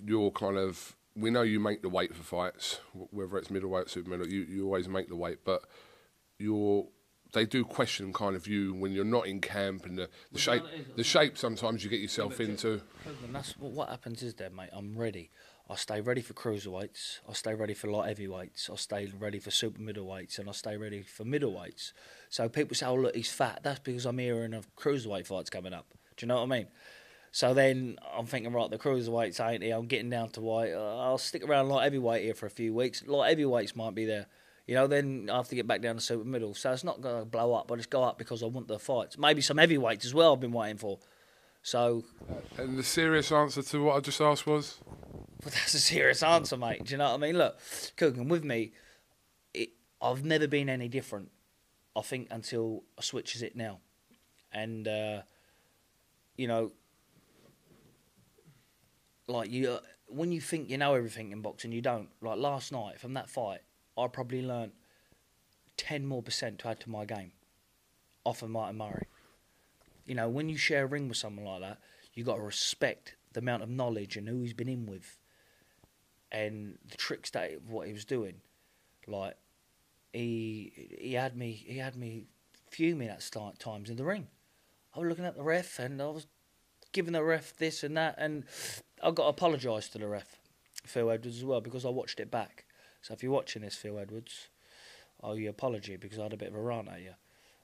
your 0.04 0.32
kind 0.32 0.56
of 0.56 0.95
we 1.16 1.30
know 1.30 1.42
you 1.42 1.58
make 1.58 1.82
the 1.82 1.88
weight 1.88 2.14
for 2.14 2.22
fights, 2.22 2.80
whether 3.10 3.38
it's 3.38 3.50
middleweight, 3.50 3.88
super 3.88 4.10
middle, 4.10 4.28
you, 4.28 4.42
you 4.42 4.64
always 4.64 4.88
make 4.88 5.08
the 5.08 5.16
weight, 5.16 5.38
but 5.44 5.62
you're 6.38 6.86
they 7.32 7.44
do 7.44 7.64
question 7.64 8.12
kind 8.12 8.36
of 8.36 8.46
you 8.46 8.72
when 8.72 8.92
you're 8.92 9.04
not 9.04 9.26
in 9.26 9.40
camp 9.40 9.84
and 9.84 9.98
the, 9.98 10.08
the 10.32 10.38
shape 10.38 10.62
the 10.96 11.02
shape 11.02 11.36
sometimes 11.36 11.82
you 11.82 11.90
get 11.90 12.00
yourself 12.00 12.40
into. 12.40 12.80
And 13.24 13.34
that's 13.34 13.58
what, 13.58 13.72
what 13.72 13.88
happens 13.88 14.22
is 14.22 14.34
there, 14.34 14.50
mate. 14.50 14.70
I'm 14.72 14.96
ready. 14.96 15.30
I 15.68 15.74
stay 15.74 16.00
ready 16.00 16.22
for 16.22 16.32
cruiserweights. 16.32 17.18
I 17.28 17.32
stay 17.32 17.52
ready 17.54 17.74
for 17.74 17.90
light 17.90 18.08
heavyweights. 18.08 18.70
I 18.72 18.76
stay 18.76 19.12
ready 19.18 19.40
for 19.40 19.50
super 19.50 19.80
middleweights, 19.80 20.38
and 20.38 20.48
I 20.48 20.52
stay 20.52 20.76
ready 20.76 21.02
for 21.02 21.24
middleweights. 21.24 21.92
So 22.30 22.48
people 22.48 22.76
say, 22.76 22.86
"Oh, 22.86 22.94
look, 22.94 23.16
he's 23.16 23.32
fat." 23.32 23.60
That's 23.64 23.80
because 23.80 24.06
I'm 24.06 24.18
hearing 24.18 24.54
of 24.54 24.74
cruiserweight 24.76 25.26
fights 25.26 25.50
coming 25.50 25.72
up. 25.72 25.86
Do 26.16 26.24
you 26.24 26.28
know 26.28 26.36
what 26.36 26.44
I 26.44 26.58
mean? 26.58 26.68
So 27.36 27.52
then 27.52 27.98
I'm 28.16 28.24
thinking, 28.24 28.50
right, 28.54 28.70
the 28.70 28.78
cruiserweights 28.78 29.46
ain't 29.46 29.62
here. 29.62 29.76
I'm 29.76 29.88
getting 29.88 30.08
down 30.08 30.30
to 30.30 30.40
white. 30.40 30.72
Uh, 30.72 30.96
I'll 30.96 31.18
stick 31.18 31.46
around 31.46 31.68
light 31.68 31.84
heavyweight 31.84 32.24
here 32.24 32.32
for 32.32 32.46
a 32.46 32.50
few 32.50 32.72
weeks. 32.72 33.06
Light 33.06 33.28
heavyweights 33.28 33.76
might 33.76 33.94
be 33.94 34.06
there. 34.06 34.24
You 34.66 34.74
know, 34.74 34.86
then 34.86 35.28
I 35.30 35.36
have 35.36 35.48
to 35.48 35.54
get 35.54 35.66
back 35.66 35.82
down 35.82 35.96
to 35.96 36.00
super 36.00 36.24
middle. 36.24 36.54
So 36.54 36.72
it's 36.72 36.82
not 36.82 37.02
going 37.02 37.18
to 37.18 37.26
blow 37.26 37.52
up, 37.52 37.68
but 37.68 37.76
it's 37.76 37.86
go 37.86 38.02
up 38.02 38.16
because 38.16 38.42
I 38.42 38.46
want 38.46 38.68
the 38.68 38.78
fights. 38.78 39.18
Maybe 39.18 39.42
some 39.42 39.58
heavyweights 39.58 40.06
as 40.06 40.14
well. 40.14 40.32
I've 40.32 40.40
been 40.40 40.50
waiting 40.50 40.78
for. 40.78 40.98
So 41.60 42.04
And 42.56 42.78
the 42.78 42.82
serious 42.82 43.30
answer 43.30 43.60
to 43.60 43.82
what 43.82 43.96
I 43.96 44.00
just 44.00 44.22
asked 44.22 44.46
was, 44.46 44.78
Well, 44.86 45.26
that's 45.42 45.74
a 45.74 45.78
serious 45.78 46.22
answer, 46.22 46.56
mate. 46.56 46.84
Do 46.84 46.92
you 46.92 46.96
know 46.96 47.10
what 47.10 47.16
I 47.16 47.18
mean? 47.18 47.36
Look, 47.36 47.58
cooking 47.98 48.28
with 48.30 48.44
me, 48.44 48.72
it, 49.52 49.72
I've 50.00 50.24
never 50.24 50.48
been 50.48 50.70
any 50.70 50.88
different. 50.88 51.32
I 51.94 52.00
think 52.00 52.28
until 52.30 52.84
I 52.98 53.02
switches 53.02 53.42
it 53.42 53.56
now, 53.56 53.80
and 54.52 54.88
uh, 54.88 55.20
you 56.38 56.48
know, 56.48 56.72
like 59.26 59.50
you, 59.50 59.70
uh, 59.70 59.80
when 60.06 60.32
you 60.32 60.40
think 60.40 60.70
you 60.70 60.78
know 60.78 60.94
everything 60.94 61.32
in 61.32 61.42
boxing, 61.42 61.72
you 61.72 61.80
don't. 61.82 62.08
Like 62.20 62.38
last 62.38 62.72
night 62.72 63.00
from 63.00 63.14
that 63.14 63.28
fight, 63.28 63.60
I 63.98 64.06
probably 64.08 64.42
learnt 64.42 64.72
ten 65.76 66.06
more 66.06 66.22
percent 66.22 66.60
to 66.60 66.68
add 66.68 66.80
to 66.80 66.90
my 66.90 67.04
game 67.04 67.32
off 68.24 68.42
of 68.42 68.50
Martin 68.50 68.78
Murray. 68.78 69.06
You 70.04 70.14
know, 70.14 70.28
when 70.28 70.48
you 70.48 70.56
share 70.56 70.84
a 70.84 70.86
ring 70.86 71.08
with 71.08 71.16
someone 71.16 71.46
like 71.46 71.60
that, 71.60 71.78
you 72.14 72.24
got 72.24 72.36
to 72.36 72.42
respect 72.42 73.16
the 73.32 73.40
amount 73.40 73.62
of 73.62 73.68
knowledge 73.68 74.16
and 74.16 74.28
who 74.28 74.40
he's 74.40 74.54
been 74.54 74.68
in 74.68 74.86
with, 74.86 75.18
and 76.30 76.78
the 76.88 76.96
tricks 76.96 77.30
that 77.30 77.62
what 77.62 77.86
he 77.86 77.92
was 77.92 78.04
doing. 78.04 78.36
Like 79.06 79.36
he 80.12 80.88
he 80.98 81.14
had 81.14 81.36
me 81.36 81.52
he 81.52 81.78
had 81.78 81.96
me 81.96 82.26
fuming 82.70 83.08
at 83.08 83.22
start 83.22 83.58
times 83.58 83.90
in 83.90 83.96
the 83.96 84.04
ring. 84.04 84.28
I 84.94 85.00
was 85.00 85.08
looking 85.08 85.24
at 85.24 85.36
the 85.36 85.42
ref 85.42 85.78
and 85.78 86.00
I 86.00 86.06
was 86.06 86.26
giving 86.92 87.12
the 87.12 87.22
ref 87.22 87.56
this 87.56 87.84
and 87.84 87.96
that, 87.96 88.14
and 88.18 88.44
I 89.02 89.10
got 89.10 89.24
to 89.24 89.28
apologise 89.28 89.88
to 89.90 89.98
the 89.98 90.08
ref, 90.08 90.38
Phil 90.84 91.10
Edwards 91.10 91.38
as 91.38 91.44
well, 91.44 91.60
because 91.60 91.84
I 91.84 91.90
watched 91.90 92.20
it 92.20 92.30
back. 92.30 92.64
So 93.02 93.14
if 93.14 93.22
you're 93.22 93.32
watching 93.32 93.62
this, 93.62 93.76
Phil 93.76 93.98
Edwards, 93.98 94.48
I 95.22 95.28
owe 95.28 95.34
you 95.34 95.50
apology 95.50 95.96
because 95.96 96.18
I 96.18 96.24
had 96.24 96.32
a 96.32 96.36
bit 96.36 96.48
of 96.48 96.54
a 96.54 96.60
rant 96.60 96.88
at 96.88 97.00
you. 97.00 97.14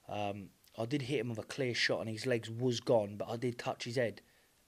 Um, 0.07 0.49
I 0.77 0.85
did 0.85 1.03
hit 1.03 1.19
him 1.19 1.29
with 1.29 1.39
a 1.39 1.43
clear 1.43 1.73
shot 1.73 2.01
and 2.01 2.09
his 2.09 2.25
legs 2.25 2.49
was 2.49 2.79
gone, 2.79 3.15
but 3.17 3.29
I 3.29 3.35
did 3.35 3.59
touch 3.59 3.83
his 3.83 3.95
head 3.95 4.21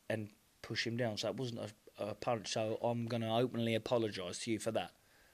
and 0.10 0.29
push 0.62 0.86
him 0.86 0.98
down. 0.98 1.17
So 1.17 1.29
it 1.29 1.38
wasn't 1.38 1.62
a, 2.00 2.03
a 2.03 2.13
punch. 2.15 2.51
So 2.53 2.77
I'm 2.81 3.05
going 3.05 3.22
to 3.22 3.29
openly 3.29 3.75
apologise 3.75 4.39
to 4.39 4.51
you 4.51 4.60
for 4.60 4.72
that. 4.72 4.91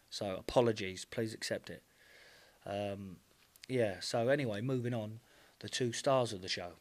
So 0.09 0.35
apologies, 0.37 1.05
please 1.05 1.33
accept 1.33 1.69
it. 1.69 1.83
Um, 2.65 3.17
yeah. 3.67 3.95
So 3.99 4.27
anyway, 4.27 4.61
moving 4.61 4.93
on. 4.93 5.19
the 5.61 5.69
two 5.69 5.91
stars 5.93 6.33
of 6.33 6.41
the 6.41 6.47
show, 6.47 6.71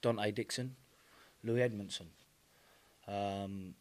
Dante 0.00 0.30
Dixon, 0.30 0.76
Louis 1.42 1.62
Edmondson. 1.62 2.06
Um, 3.08 3.74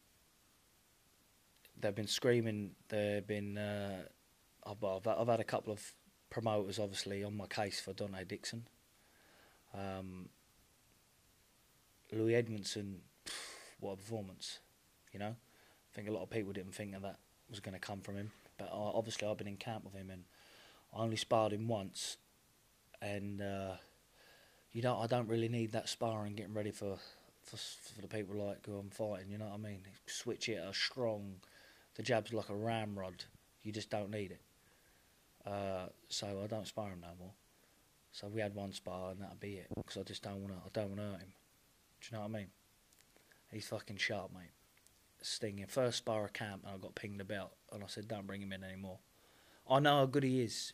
they've 1.79 1.95
been 1.95 2.07
screaming. 2.07 2.71
They've 2.89 3.25
been. 3.25 3.57
Uh, 3.57 4.03
I've, 4.65 4.83
I've, 4.83 5.07
I've 5.07 5.27
had 5.27 5.39
a 5.39 5.45
couple 5.45 5.73
of 5.73 5.93
promoters, 6.29 6.79
obviously, 6.79 7.23
on 7.23 7.35
my 7.35 7.47
case 7.47 7.79
for 7.79 7.93
Dante 7.93 8.23
Dixon. 8.23 8.65
Um, 9.73 10.29
Louis 12.11 12.35
Edmondson, 12.35 13.01
what 13.79 13.93
a 13.93 13.95
performance! 13.97 14.59
You 15.11 15.19
know, 15.19 15.35
I 15.35 15.95
think 15.95 16.07
a 16.07 16.11
lot 16.11 16.23
of 16.23 16.29
people 16.29 16.53
didn't 16.53 16.75
think 16.75 16.91
that 16.93 17.01
that 17.01 17.19
was 17.49 17.59
going 17.59 17.73
to 17.73 17.79
come 17.79 18.01
from 18.01 18.17
him. 18.17 18.31
But 18.57 18.69
uh, 18.71 18.91
obviously, 18.93 19.27
I've 19.27 19.37
been 19.37 19.47
in 19.47 19.57
camp 19.57 19.83
with 19.83 19.93
him, 19.93 20.09
and 20.09 20.23
I 20.95 21.01
only 21.01 21.17
sparred 21.17 21.53
him 21.53 21.67
once, 21.67 22.17
and 23.01 23.41
uh, 23.41 23.75
you 24.73 24.81
know, 24.81 24.97
I 24.97 25.07
don't 25.07 25.27
really 25.27 25.49
need 25.49 25.71
that 25.73 25.87
sparring 25.87 26.35
getting 26.35 26.53
ready 26.53 26.71
for, 26.71 26.97
for 27.43 27.57
for 27.57 28.01
the 28.01 28.07
people 28.07 28.35
like 28.35 28.65
who 28.65 28.77
I'm 28.77 28.89
fighting. 28.89 29.29
You 29.29 29.37
know 29.37 29.45
what 29.45 29.55
I 29.55 29.57
mean? 29.57 29.81
Switch 30.05 30.49
it, 30.49 30.63
a 30.63 30.73
strong. 30.73 31.35
The 31.95 32.03
jab's 32.03 32.33
like 32.33 32.49
a 32.49 32.55
ramrod. 32.55 33.25
You 33.61 33.71
just 33.71 33.89
don't 33.89 34.09
need 34.11 34.31
it. 34.31 34.41
Uh, 35.45 35.87
so 36.09 36.41
I 36.43 36.47
don't 36.47 36.67
spar 36.67 36.89
him 36.89 37.01
no 37.01 37.09
more. 37.19 37.33
So 38.11 38.27
we 38.27 38.41
had 38.41 38.55
one 38.55 38.71
spar 38.71 39.11
and 39.11 39.21
that'll 39.21 39.35
be 39.35 39.55
it. 39.55 39.67
Because 39.75 39.97
I 39.97 40.03
just 40.03 40.23
don't 40.23 40.41
want 40.41 40.53
to. 40.53 40.59
I 40.65 40.69
don't 40.73 40.89
want 40.89 41.01
to 41.01 41.05
hurt 41.05 41.21
him. 41.21 41.33
Do 42.01 42.07
you 42.09 42.17
know 42.17 42.21
what 42.21 42.29
I 42.29 42.39
mean? 42.39 42.47
He's 43.51 43.67
fucking 43.67 43.97
sharp, 43.97 44.31
mate. 44.33 44.51
Stinging. 45.21 45.67
First 45.67 45.99
spar 45.99 46.25
of 46.25 46.33
camp, 46.33 46.63
and 46.65 46.73
I 46.75 46.77
got 46.77 46.95
pinged 46.95 47.21
about, 47.21 47.51
and 47.71 47.83
I 47.83 47.87
said, 47.87 48.07
"Don't 48.07 48.27
bring 48.27 48.41
him 48.41 48.51
in 48.51 48.63
anymore." 48.63 48.97
I 49.69 49.79
know 49.79 49.99
how 49.99 50.05
good 50.05 50.23
he 50.23 50.41
is, 50.41 50.73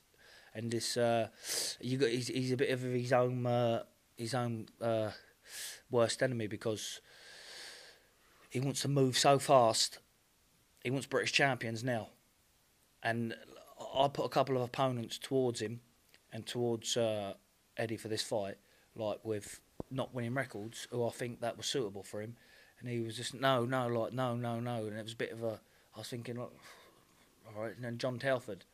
and 0.55 0.71
this 0.71 0.97
uh, 0.97 1.27
you 1.79 1.97
got. 1.97 2.09
He's, 2.09 2.29
he's 2.29 2.51
a 2.51 2.57
bit 2.57 2.71
of 2.71 2.81
his 2.81 3.13
own 3.13 3.45
uh, 3.45 3.83
his 4.17 4.33
own 4.33 4.67
uh, 4.81 5.11
worst 5.89 6.22
enemy 6.22 6.48
because 6.48 7.01
he 8.50 8.60
wants 8.60 8.82
to 8.82 8.88
move 8.88 9.18
so 9.18 9.39
fast. 9.39 10.00
He 10.84 10.91
wants 10.91 11.08
British 11.08 11.34
champions 11.34 11.84
now, 11.84 12.10
and 13.03 13.36
I 13.96 14.08
put 14.08 14.25
a 14.25 14.29
couple 14.29 14.56
of 14.56 14.63
opponents 14.63 15.18
towards 15.18 15.62
him 15.62 15.82
and 16.32 16.46
towards 16.46 16.96
uh, 16.96 17.34
Eddie 17.77 17.98
for 17.98 18.08
this 18.08 18.24
fight, 18.24 18.58
like 18.96 19.20
with 19.24 19.60
not 19.91 20.13
winning 20.13 20.34
records, 20.34 20.88
who 20.91 21.06
I 21.06 21.10
think 21.10 21.41
that 21.41 21.58
was 21.58 21.65
suitable 21.65 22.03
for 22.03 22.22
him, 22.22 22.38
and 22.79 22.89
he 22.89 23.00
was 23.00 23.18
just 23.18 23.34
no, 23.34 23.65
no, 23.65 23.88
like 23.88 24.13
no, 24.13 24.36
no, 24.36 24.60
no, 24.60 24.86
and 24.86 24.98
it 24.98 25.03
was 25.03 25.13
a 25.13 25.18
bit 25.18 25.32
of 25.32 25.44
a. 25.44 25.60
I 25.96 26.00
was 26.00 26.08
thinking 26.08 26.38
like, 26.38 26.51
all 27.48 27.62
right, 27.62 27.75
and 27.75 27.84
then 27.84 27.98
John 27.98 28.20
Telford. 28.20 28.65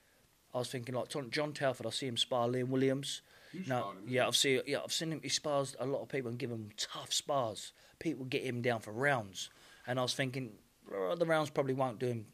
I 0.56 0.60
was 0.60 0.70
thinking 0.70 0.96
like 0.96 1.10
John, 1.10 1.52
Telford. 1.52 1.86
I 1.86 1.90
see 1.90 2.08
him 2.08 2.16
spar 2.16 2.48
Liam 2.48 2.70
Williams. 2.70 3.22
no, 3.68 3.92
yeah, 4.08 4.26
I've 4.26 4.38
seen 4.38 4.62
yeah, 4.66 4.80
I've 4.82 4.94
seen 4.94 5.12
him. 5.12 5.20
He 5.22 5.28
spars 5.28 5.76
a 5.80 5.86
lot 5.86 6.02
of 6.02 6.08
people 6.08 6.30
and 6.30 6.40
give 6.40 6.50
him 6.50 6.70
tough 6.78 7.12
spars. 7.12 7.74
People 8.00 8.26
get 8.26 8.44
him 8.44 8.62
down 8.62 8.80
for 8.80 8.92
rounds, 8.92 9.50
and 9.86 10.00
I 10.00 10.02
was 10.02 10.16
thinking 10.16 10.54
"Oh, 10.94 11.16
the 11.16 11.26
rounds 11.26 11.50
probably 11.50 11.74
won't 11.74 12.00
do 12.00 12.08
him. 12.08 12.28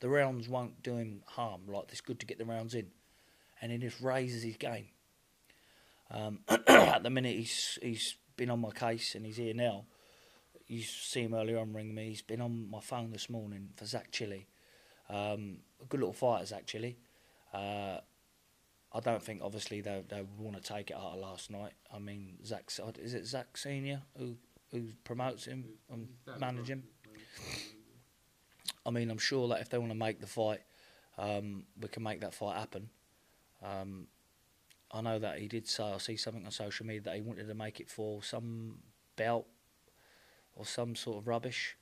The 0.00 0.10
rounds 0.10 0.46
won't 0.46 0.82
do 0.82 0.96
him 0.96 1.22
harm. 1.26 1.62
Like 1.66 1.86
it's 1.88 2.02
good 2.02 2.20
to 2.20 2.26
get 2.26 2.38
the 2.38 2.44
rounds 2.44 2.74
in, 2.74 2.88
and 3.62 3.72
he 3.72 3.78
just 3.78 4.00
raises 4.00 4.42
his 4.42 4.58
game. 4.58 4.88
Um, 6.10 6.40
at 6.68 7.02
the 7.02 7.10
minute, 7.10 7.34
he's 7.34 7.78
he's 7.80 8.16
been 8.36 8.50
on 8.50 8.60
my 8.60 8.70
case 8.70 9.14
and 9.14 9.24
he's 9.24 9.36
here 9.36 9.54
now. 9.54 9.84
You 10.66 10.82
see 10.82 11.22
him 11.22 11.34
earlier 11.34 11.58
on 11.58 11.72
ring 11.72 11.94
me. 11.94 12.08
He's 12.08 12.22
been 12.22 12.42
on 12.42 12.70
my 12.70 12.80
phone 12.80 13.10
this 13.10 13.30
morning 13.30 13.70
for 13.76 13.86
Zak 13.86 14.12
Chelli. 14.12 14.44
Um, 15.08 15.58
a 15.82 15.86
good 15.88 16.00
little 16.00 16.12
fighter, 16.12 16.44
Zak 16.44 16.66
Chelli. 16.66 16.96
Uh, 17.52 18.00
I 18.92 19.00
don't 19.00 19.22
think 19.22 19.40
obviously 19.42 19.80
they 19.80 20.02
they 20.08 20.24
want 20.38 20.56
to 20.56 20.62
take 20.62 20.90
it 20.90 20.96
out 20.96 21.14
of 21.14 21.18
last 21.18 21.50
night. 21.50 21.72
I 21.94 21.98
mean, 21.98 22.38
Zach 22.44 22.70
is 22.98 23.14
it 23.14 23.26
Zach 23.26 23.56
Senior 23.56 24.02
who 24.16 24.36
who 24.70 24.84
promotes 25.04 25.44
him 25.44 25.64
and 25.90 26.08
manages 26.38 26.68
him. 26.68 26.84
I 28.84 28.90
mean, 28.90 29.10
I'm 29.10 29.18
sure 29.18 29.48
that 29.48 29.60
if 29.60 29.68
they 29.68 29.78
want 29.78 29.90
to 29.90 29.98
make 29.98 30.20
the 30.20 30.26
fight, 30.26 30.60
um, 31.18 31.64
we 31.80 31.88
can 31.88 32.02
make 32.02 32.20
that 32.20 32.34
fight 32.34 32.56
happen. 32.56 32.88
Um, 33.62 34.06
I 34.90 35.00
know 35.02 35.18
that 35.18 35.38
he 35.38 35.48
did 35.48 35.68
say 35.68 35.84
I 35.84 35.98
see 35.98 36.16
something 36.16 36.46
on 36.46 36.50
social 36.50 36.86
media 36.86 37.02
that 37.02 37.14
he 37.16 37.20
wanted 37.20 37.48
to 37.48 37.54
make 37.54 37.80
it 37.80 37.90
for 37.90 38.22
some 38.22 38.78
belt 39.16 39.46
or 40.54 40.64
some 40.64 40.96
sort 40.96 41.18
of 41.18 41.28
rubbish. 41.28 41.76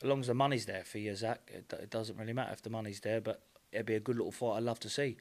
As 0.00 0.08
long 0.08 0.20
as 0.20 0.28
the 0.28 0.34
money's 0.34 0.66
there 0.66 0.84
for 0.84 0.98
you, 0.98 1.14
Zach, 1.16 1.50
it, 1.52 1.72
it 1.72 1.90
doesn't 1.90 2.16
really 2.18 2.32
matter 2.32 2.52
if 2.52 2.62
the 2.62 2.70
money's 2.70 3.00
there. 3.00 3.20
But 3.20 3.42
it'd 3.72 3.86
be 3.86 3.94
a 3.94 4.00
good 4.00 4.16
little 4.16 4.32
fight. 4.32 4.56
I'd 4.56 4.62
love 4.62 4.80
to 4.80 4.88
see. 4.88 5.16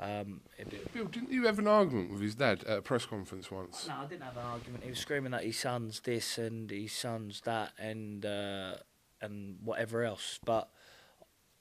Um, 0.00 0.40
be, 0.58 0.80
Bill, 0.92 1.04
didn't 1.04 1.30
you 1.30 1.46
have 1.46 1.58
an 1.58 1.68
argument 1.68 2.10
with 2.10 2.22
his 2.22 2.34
dad 2.34 2.64
at 2.64 2.78
a 2.78 2.82
press 2.82 3.06
conference 3.06 3.50
once? 3.50 3.86
no, 3.86 3.94
I 4.02 4.06
didn't 4.06 4.22
have 4.22 4.36
an 4.36 4.44
argument. 4.44 4.82
He 4.82 4.90
was 4.90 4.98
screaming 4.98 5.32
that 5.32 5.44
his 5.44 5.58
son's 5.58 6.00
this 6.00 6.38
and 6.38 6.70
his 6.70 6.92
son's 6.92 7.40
that 7.42 7.72
and 7.78 8.24
uh, 8.24 8.74
and 9.20 9.58
whatever 9.62 10.02
else. 10.02 10.40
But 10.44 10.70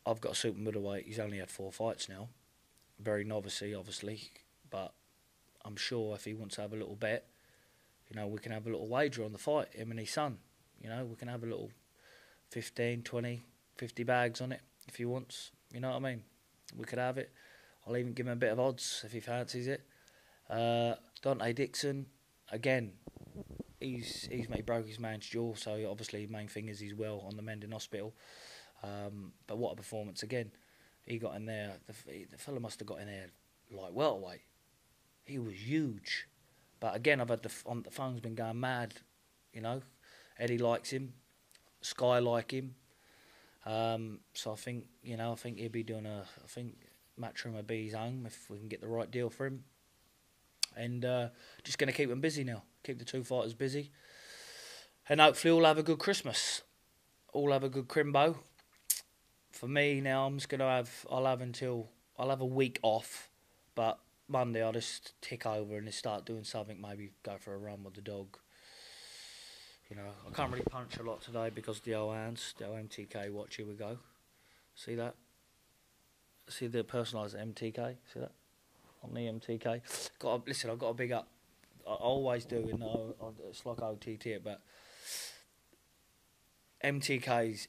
I've 0.06 0.22
got 0.22 0.32
a 0.32 0.36
super 0.36 0.60
middleweight. 0.60 1.06
He's 1.06 1.20
only 1.20 1.38
had 1.38 1.52
four 1.52 1.72
fights 1.72 2.10
now. 2.10 2.30
Very 3.00 3.24
novice, 3.24 3.62
obviously, 3.78 4.30
but 4.70 4.94
I'm 5.64 5.76
sure 5.76 6.16
if 6.16 6.26
he 6.26 6.34
wants 6.34 6.56
to 6.56 6.62
have 6.62 6.74
a 6.74 6.78
little 6.78 6.96
bet, 6.96 7.28
you 8.10 8.16
know, 8.16 8.28
we 8.28 8.40
can 8.40 8.52
have 8.52 8.66
a 8.66 8.70
little 8.70 8.88
wager 8.88 9.24
on 9.24 9.32
the 9.32 9.38
fight, 9.38 9.74
him 9.74 9.92
and 9.92 10.00
his 10.00 10.12
son. 10.12 10.38
You 10.82 10.90
know, 10.90 11.06
we 11.06 11.16
can 11.16 11.28
have 11.28 11.44
a 11.44 11.48
little 11.48 11.72
15, 12.50 13.04
20, 13.04 13.44
50 13.78 14.04
bags 14.04 14.42
on 14.42 14.52
it 14.52 14.62
if 14.88 14.96
he 14.96 15.06
wants. 15.06 15.52
You 15.74 15.80
know 15.80 15.90
what 15.90 15.98
I 15.98 16.00
mean? 16.00 16.24
We 16.78 16.86
could 16.86 17.00
have 17.00 17.18
it. 17.18 17.32
I'll 17.86 17.98
even 17.98 18.14
give 18.14 18.28
him 18.28 18.34
a 18.34 18.38
bit 18.38 18.52
of 18.52 18.60
odds 18.60 19.02
if 19.06 19.12
he 19.12 19.20
fancies 19.20 19.68
it. 19.68 19.82
Uh, 20.50 20.96
Dante 21.22 21.54
Dixon, 21.54 22.06
again, 22.52 22.94
he's 23.80 24.28
he's 24.32 24.50
made 24.50 24.66
broke 24.66 24.88
his 24.88 25.00
man's 25.00 25.26
jaw, 25.26 25.56
so 25.56 25.88
obviously 25.90 26.28
main 26.28 26.48
thing 26.48 26.70
is 26.70 26.80
he's 26.80 26.94
well 26.94 27.24
on 27.28 27.36
the 27.36 27.42
mend 27.42 27.64
in 27.64 27.72
hospital. 27.72 28.14
Um, 28.84 29.34
but 29.48 29.58
what 29.58 29.74
a 29.74 29.76
performance 29.76 30.24
again! 30.24 30.52
He 31.06 31.18
got 31.18 31.36
in 31.36 31.46
there. 31.46 31.74
The, 31.88 32.26
the 32.32 32.38
fella 32.38 32.60
must 32.60 32.80
have 32.80 32.88
got 32.88 33.00
in 33.00 33.08
there 33.08 33.28
like 33.72 33.94
welterweight. 33.94 34.42
He 35.24 35.40
was 35.40 35.56
huge. 35.56 36.28
But 36.80 36.96
again, 36.96 37.22
I've 37.22 37.30
had 37.30 37.44
the 37.44 37.52
on 37.66 37.84
the 37.84 37.92
phone's 37.92 38.22
been 38.22 38.36
going 38.36 38.60
mad. 38.60 38.94
You 39.54 39.62
know, 39.62 39.82
Eddie 40.40 40.58
likes 40.58 40.92
him, 40.92 41.14
Sky 41.82 42.20
like 42.20 42.52
him. 42.52 42.76
Um, 43.66 44.20
so 44.34 44.52
I 44.52 44.56
think 44.56 44.86
you 45.04 45.18
know 45.18 45.32
I 45.32 45.36
think 45.36 45.60
he'll 45.60 45.70
be 45.70 45.84
doing 45.84 46.06
a 46.06 46.26
I 46.44 46.48
think 46.48 46.76
Matchroom 47.20 47.54
will 47.54 47.64
be 47.64 47.86
his 47.86 47.94
own 47.94 48.24
if 48.26 48.50
we 48.50 48.58
can 48.58 48.68
get 48.68 48.82
the 48.82 48.88
right 48.88 49.10
deal 49.10 49.30
for 49.30 49.46
him. 49.46 49.64
And 50.76 51.04
uh, 51.04 51.30
just 51.64 51.78
going 51.78 51.88
to 51.88 51.94
keep 51.94 52.10
them 52.10 52.22
busy 52.22 52.44
now. 52.44 52.64
Keep 52.84 53.00
the 53.00 53.06
two 53.06 53.24
fighters 53.24 53.54
busy. 53.54 53.92
And 55.10 55.20
hopefully 55.20 55.52
all 55.52 55.66
have 55.66 55.78
a 55.78 55.84
good 55.84 56.00
Christmas. 56.00 56.62
All 57.34 57.52
have 57.52 57.64
a 57.64 57.70
good 57.70 57.88
crimbo. 57.88 58.36
For 59.52 59.68
me 59.68 60.00
now, 60.02 60.26
I'm 60.26 60.38
just 60.38 60.50
going 60.50 60.60
to 60.60 60.66
have, 60.66 61.06
I'll 61.12 61.26
have 61.26 61.42
until, 61.42 61.90
I'll 62.18 62.30
have 62.30 62.42
a 62.42 62.46
week 62.46 62.80
off. 62.82 63.30
But 63.76 64.00
Monday 64.28 64.64
I'll 64.64 64.72
just 64.72 65.14
tick 65.22 65.46
over 65.46 65.78
and 65.78 65.94
start 65.94 66.26
doing 66.26 66.46
something. 66.46 66.80
Maybe 66.82 67.12
go 67.24 67.36
for 67.38 67.54
a 67.54 67.58
run 67.58 67.84
with 67.84 67.96
the 67.96 68.02
dog. 68.02 68.38
You 69.92 69.98
know, 69.98 70.04
I 70.26 70.34
can't 70.34 70.50
really 70.50 70.64
punch 70.72 70.98
a 71.00 71.04
lot 71.04 71.22
today 71.22 71.52
because 71.54 71.82
the 71.82 71.96
old 71.96 72.16
hands. 72.16 72.54
The 72.58 72.68
old 72.68 72.78
MTK 72.78 73.30
watch, 73.30 73.58
here 73.58 73.66
we 73.66 73.74
go. 73.74 73.98
See 74.74 74.96
that? 74.96 75.16
See 76.48 76.68
the 76.68 76.86
personalised 76.86 77.36
MTK? 77.36 77.98
See 78.14 78.22
that? 78.22 78.32
On 79.04 79.14
the 79.14 79.20
MTK. 79.20 79.82
Got 80.18 80.30
a, 80.30 80.42
listen, 80.48 80.70
I've 80.70 80.80
got 80.80 80.88
a 80.88 80.94
big 80.94 81.12
up. 81.12 81.28
I 81.86 81.92
always 81.92 82.46
do, 82.46 82.64
you 82.66 82.78
know, 82.78 83.16
it's 83.50 83.66
like 83.66 83.82
OTT 83.82 84.42
but 84.42 84.62
MTK's 86.82 87.68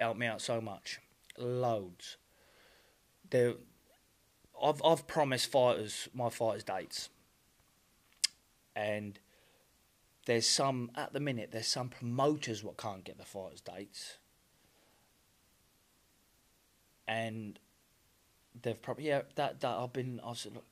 helped 0.00 0.18
me 0.18 0.26
out 0.26 0.40
so 0.40 0.60
much. 0.60 0.98
Loads. 1.38 2.16
They're, 3.30 3.54
I've 4.60 4.82
I've 4.84 5.06
promised 5.06 5.52
fighters 5.52 6.08
my 6.12 6.28
fighters 6.28 6.64
dates, 6.64 7.08
and 8.74 9.18
there's 10.26 10.46
some 10.46 10.90
at 10.94 11.12
the 11.12 11.20
minute 11.20 11.50
there's 11.52 11.66
some 11.66 11.88
promoters 11.88 12.62
what 12.62 12.76
can't 12.76 13.04
get 13.04 13.18
the 13.18 13.24
fighters 13.24 13.60
dates, 13.60 14.18
and 17.06 17.58
they've 18.62 18.80
probably 18.80 19.06
yeah 19.08 19.22
that 19.36 19.60
that 19.60 19.76
I've 19.78 19.92
been 19.92 20.20
I 20.24 20.32
said 20.34 20.54
look 20.54 20.64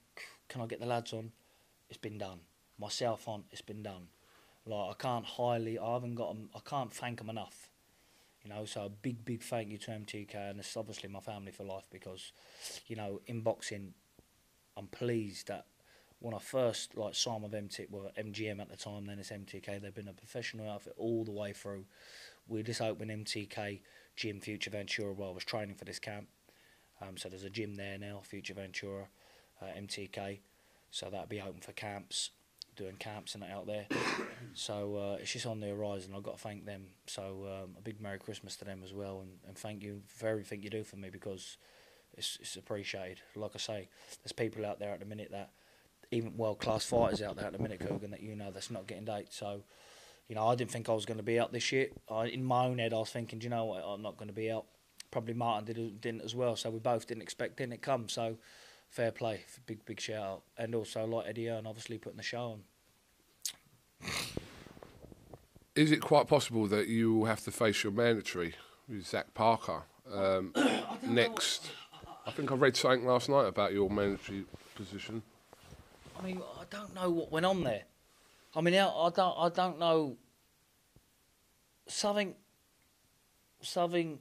can 0.49 0.61
I 0.61 0.67
get 0.67 0.81
the 0.81 0.87
lads 0.87 1.13
on, 1.13 1.33
it's 1.89 1.99
been 1.99 2.19
done. 2.19 2.41
Myself 2.79 3.29
on 3.29 3.45
it's 3.51 3.61
been 3.63 3.83
done, 3.83 4.09
like 4.67 4.91
I 4.91 4.95
can't 5.03 5.25
highly 5.25 5.79
I 5.79 5.95
haven't 5.95 6.15
got 6.15 6.31
'em- 6.31 6.51
I 6.55 6.61
can't 6.61 6.93
thank 6.93 7.19
them 7.19 7.31
enough. 7.31 7.71
You 8.45 8.51
know, 8.51 8.65
so 8.65 8.85
a 8.85 8.89
big, 8.89 9.25
big 9.25 9.43
thank 9.43 9.71
you 9.71 9.79
to 9.79 9.91
MTK 9.91 10.35
and 10.51 10.61
it's 10.61 10.77
obviously 10.77 11.09
my 11.09 11.21
family 11.21 11.51
for 11.53 11.65
life 11.65 11.87
because, 11.91 12.33
you 12.87 12.97
know, 12.97 13.21
in 13.27 13.41
boxing, 13.43 13.95
I'm 14.77 14.87
pleased 14.87 15.49
that 15.49 15.67
when 16.21 16.35
I 16.35 16.39
first 16.39 16.97
like 16.97 17.15
signed 17.15 17.43
with 17.43 17.55
MT, 17.55 17.87
well 17.91 18.11
MGM 18.19 18.61
at 18.61 18.69
the 18.69 18.77
time, 18.77 19.07
then 19.07 19.19
it's 19.19 19.31
MTK. 19.31 19.81
They've 19.81 19.95
been 19.95 20.09
a 20.09 20.13
professional 20.13 20.69
outfit 20.69 20.95
all 20.97 21.25
the 21.25 21.33
way 21.33 21.53
through. 21.53 21.85
We 22.49 22.63
just 22.63 22.81
opened 22.81 23.11
MTK 23.11 23.81
gym 24.17 24.41
Fuerteventura 24.41 25.15
while 25.15 25.31
I 25.31 25.35
was 25.35 25.45
training 25.45 25.77
for 25.77 25.85
this 25.85 25.99
camp. 25.99 26.29
Um, 27.01 27.17
so 27.17 27.29
there's 27.29 27.45
a 27.45 27.51
gym 27.51 27.77
there 27.77 27.99
now, 27.99 28.23
Fuerteventura, 28.31 29.07
uh, 29.63 29.67
MTK. 29.79 30.41
So 30.91 31.09
that'll 31.11 31.27
be 31.27 31.41
open 31.41 31.61
for 31.61 31.73
camps, 31.73 32.31
doing 32.75 32.97
camps 32.97 33.35
and 33.35 33.43
that 33.43 33.51
out 33.51 33.67
there. 33.67 33.87
so 34.55 34.97
uh, 34.97 35.17
it's 35.21 35.33
just 35.33 35.47
on 35.47 35.61
the 35.61 35.69
horizon. 35.69 36.15
I've 36.17 36.23
got 36.23 36.39
to 36.39 36.43
thank 36.43 36.65
them. 36.67 36.87
So 37.07 37.47
um, 37.47 37.77
a 37.79 37.81
big 37.81 38.01
Merry 38.01 38.19
Christmas 38.19 38.57
to 38.57 38.65
them 38.65 38.81
as 38.83 38.93
well, 38.93 39.21
and, 39.21 39.31
and 39.47 39.57
thank 39.57 39.83
you 39.83 40.03
for 40.09 40.29
everything 40.29 40.63
you 40.63 40.71
do 40.71 40.83
for 40.83 40.97
me 40.97 41.11
because 41.11 41.59
it's, 42.15 42.39
it's 42.41 42.57
appreciated. 42.57 43.21
Like 43.37 43.53
I 43.55 43.59
say, 43.59 43.89
there's 44.23 44.33
people 44.33 44.67
out 44.67 44.81
there 44.81 44.93
at 44.93 45.01
the 45.01 45.07
minute 45.07 45.31
that, 45.31 45.51
even 46.11 46.37
world 46.37 46.59
class 46.59 46.85
fighters 46.85 47.23
out 47.23 47.37
there 47.37 47.47
at 47.47 47.53
the 47.53 47.59
minute, 47.59 47.81
Kugan, 47.81 48.11
that 48.11 48.23
you 48.23 48.35
know 48.35 48.51
that's 48.51 48.71
not 48.71 48.87
getting 48.87 49.05
dates. 49.05 49.37
So, 49.37 49.63
you 50.29 50.35
know, 50.35 50.47
I 50.47 50.55
didn't 50.55 50.71
think 50.71 50.89
I 50.89 50.93
was 50.93 51.07
going 51.07 51.19
to 51.19 51.25
be 51.25 51.39
out 51.39 51.53
this 51.53 51.71
year. 51.73 51.89
I, 52.11 52.27
in 52.27 52.45
my 52.45 52.65
own 52.65 52.79
head, 52.79 52.93
I 52.93 52.99
was 52.99 53.11
thinking, 53.11 53.41
you 53.41 53.51
know 53.51 53.67
what, 53.67 53.83
I'm 53.85 54.03
not 54.03 54.17
going 54.17 54.29
to 54.29 54.35
be 54.35 54.51
out. 54.51 54.67
Probably 55.11 55.35
Martin 55.35 55.65
did, 55.73 56.01
didn't 56.01 56.23
as 56.23 56.35
well. 56.35 56.57
So 56.57 56.71
we 56.71 56.79
both 56.79 57.07
didn't 57.07 57.23
expect 57.23 57.59
didn't 57.59 57.75
it 57.75 57.83
come. 57.83 58.09
So 58.09 58.37
fair 58.91 59.13
play, 59.13 59.45
big 59.67 59.85
big 59.85 60.01
shout 60.01 60.23
out, 60.23 60.43
and 60.57 60.75
also 60.75 61.05
like 61.07 61.27
Eddie 61.29 61.47
Hearn, 61.47 61.67
obviously 61.67 61.99
putting 61.99 62.17
the 62.17 62.23
show 62.23 62.59
on. 62.59 62.63
Is 65.75 65.93
it 65.93 66.01
quite 66.01 66.27
possible 66.27 66.67
that 66.67 66.89
you 66.89 67.15
will 67.15 67.27
have 67.27 67.41
to 67.45 67.53
face 67.53 67.85
your 67.85 67.93
mandatory 67.93 68.55
with 68.89 69.07
Zach 69.07 69.33
Parker 69.35 69.85
um, 70.13 70.53
next? 71.03 71.71
I 72.27 72.31
think 72.33 72.51
I 72.51 72.57
read 72.57 72.77
something 72.77 73.07
last 73.07 73.29
night 73.29 73.47
about 73.47 73.73
your 73.73 73.89
mandatory 73.89 74.45
position. 74.75 75.23
I 76.19 76.23
mean, 76.23 76.43
I 76.59 76.65
don't 76.71 76.95
know 76.95 77.11
what 77.11 77.31
went 77.31 77.47
on 77.47 77.63
there. 77.63 77.83
I 78.55 78.61
mean, 78.61 78.75
I 78.75 79.11
don't, 79.15 79.37
I 79.39 79.49
don't 79.55 79.79
know. 79.79 80.17
Something, 81.87 82.35
something, 83.61 84.19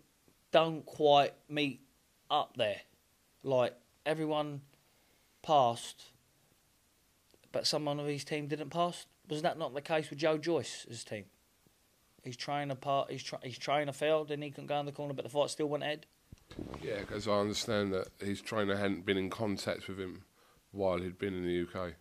don't 0.52 0.86
quite 0.86 1.34
meet 1.50 1.82
up 2.30 2.56
there. 2.56 2.82
Like 3.44 3.74
everyone 4.06 4.62
passed, 5.42 6.04
but 7.52 7.66
someone 7.66 8.00
of 8.00 8.08
his 8.08 8.24
team 8.24 8.48
didn't 8.48 8.70
pass. 8.70 9.06
Was 9.30 9.42
that 9.42 9.58
not 9.58 9.74
the 9.74 9.82
case 9.82 10.10
with 10.10 10.20
Joe 10.20 10.38
Joyce's 10.38 11.04
team? 11.04 11.26
His 12.24 12.38
trainer 12.38 12.76
part, 12.76 13.12
his, 13.12 13.24
he's 13.44 13.58
trying 13.58 13.88
to 13.88 13.94
fail. 13.94 14.24
Then 14.26 14.42
he 14.42 14.52
couldn't 14.52 14.68
go 14.68 14.80
in 14.80 14.86
the 14.86 14.92
corner, 14.92 15.14
but 15.14 15.24
the 15.24 15.30
fight 15.30 15.50
still 15.50 15.68
went 15.68 15.84
ahead. 15.84 16.06
Yeah, 16.82 17.00
because 17.00 17.28
I 17.28 17.34
understand 17.34 17.94
that 17.94 18.08
his 18.20 18.42
trainer 18.42 18.76
hadn't 18.76 19.06
been 19.06 19.18
in 19.18 19.30
contact 19.30 19.88
with 19.88 20.00
him 20.00 20.24
while 20.78 21.00
he'd 21.00 21.18
been 21.18 21.34
in 21.34 21.44
the 21.44 21.62
UK. 21.64 21.94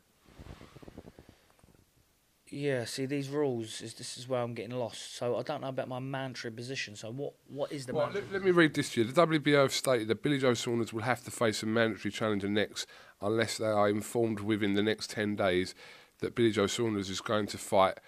Yeah, 2.48 2.84
see 2.84 3.06
these 3.06 3.28
rules 3.28 3.80
is 3.82 3.94
this 3.94 4.16
is 4.16 4.28
where 4.28 4.40
I'm 4.40 4.54
getting 4.54 4.76
lost. 4.78 5.16
So 5.16 5.36
I 5.36 5.42
don't 5.42 5.62
know 5.62 5.68
about 5.68 5.88
my 5.88 5.98
mandatory 5.98 6.52
position. 6.52 6.94
So 6.94 7.10
what 7.10 7.32
what 7.48 7.72
is 7.72 7.86
the 7.86 7.94
Well, 7.94 8.10
let, 8.14 8.32
let 8.32 8.42
me 8.44 8.52
read 8.52 8.74
this 8.74 8.90
to 8.92 9.02
you. 9.02 9.12
The 9.12 9.26
WBO 9.26 9.62
have 9.62 9.72
stated 9.72 10.06
that 10.08 10.22
Billy 10.22 10.38
Joe 10.38 10.54
Saunders 10.54 10.92
will 10.92 11.02
have 11.02 11.24
to 11.24 11.30
face 11.32 11.62
a 11.64 11.66
mandatory 11.66 12.12
challenger 12.12 12.48
next 12.48 12.86
unless 13.20 13.58
they 13.58 13.66
are 13.66 13.88
informed 13.88 14.40
within 14.40 14.74
the 14.74 14.82
next 14.82 15.10
10 15.10 15.34
days 15.34 15.74
that 16.20 16.36
Billy 16.36 16.52
Joe 16.52 16.68
Saunders 16.68 17.10
is 17.10 17.20
going 17.20 17.46
to 17.48 17.58
fight 17.58 17.98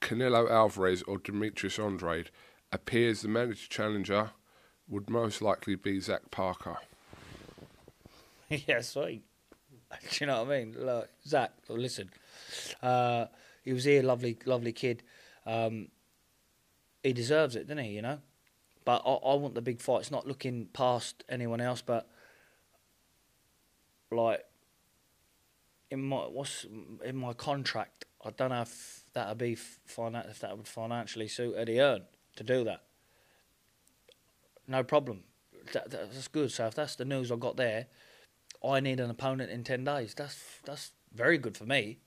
Canelo 0.00 0.48
Alvarez 0.48 1.02
or 1.02 1.18
Demetrius 1.18 1.78
Andrade. 1.78 2.30
Appears 2.72 3.22
the 3.22 3.28
mandatory 3.28 3.66
challenger 3.68 4.30
would 4.88 5.10
most 5.10 5.42
likely 5.42 5.74
be 5.74 5.98
Zach 5.98 6.30
Parker. 6.30 6.78
yeah, 8.48 8.80
sweet. 8.82 9.24
Do 10.10 10.16
you 10.20 10.26
know 10.26 10.44
what 10.44 10.52
I 10.52 10.58
mean? 10.58 10.76
Look, 10.78 11.08
Zach, 11.26 11.52
listen. 11.68 12.10
Uh, 12.82 13.26
he 13.64 13.72
was 13.72 13.84
here, 13.84 14.02
lovely, 14.02 14.38
lovely 14.46 14.72
kid. 14.72 15.02
Um, 15.46 15.88
he 17.02 17.12
deserves 17.12 17.56
it, 17.56 17.66
doesn't 17.66 17.84
he? 17.84 17.90
You 17.92 18.02
know. 18.02 18.18
But 18.84 19.02
I, 19.04 19.10
I 19.10 19.34
want 19.34 19.54
the 19.54 19.62
big 19.62 19.80
fights, 19.80 20.10
not 20.10 20.26
looking 20.26 20.68
past 20.72 21.24
anyone 21.28 21.60
else, 21.60 21.82
but 21.82 22.08
like 24.10 24.44
in 25.90 26.02
my 26.02 26.18
what's 26.18 26.66
in 27.04 27.16
my 27.16 27.32
contract. 27.32 28.04
I 28.24 28.30
don't 28.30 28.50
know 28.50 28.62
if 28.62 29.04
that'd 29.14 29.38
be 29.38 29.56
finan- 29.56 30.30
if 30.30 30.40
that 30.40 30.56
would 30.56 30.68
financially 30.68 31.28
suit 31.28 31.54
Eddie 31.56 31.78
Hearn 31.78 32.02
to 32.36 32.44
do 32.44 32.64
that. 32.64 32.82
No 34.68 34.82
problem. 34.84 35.24
That, 35.72 35.90
that's 35.90 36.28
good. 36.28 36.52
So 36.52 36.66
if 36.66 36.74
that's 36.74 36.96
the 36.96 37.04
news 37.04 37.32
I 37.32 37.36
got 37.36 37.56
there, 37.56 37.86
I 38.64 38.80
need 38.80 39.00
an 39.00 39.10
opponent 39.10 39.50
in 39.50 39.64
ten 39.64 39.84
days. 39.84 40.14
That's 40.14 40.58
that's 40.64 40.92
very 41.14 41.38
good 41.38 41.56
for 41.56 41.64
me. 41.64 41.98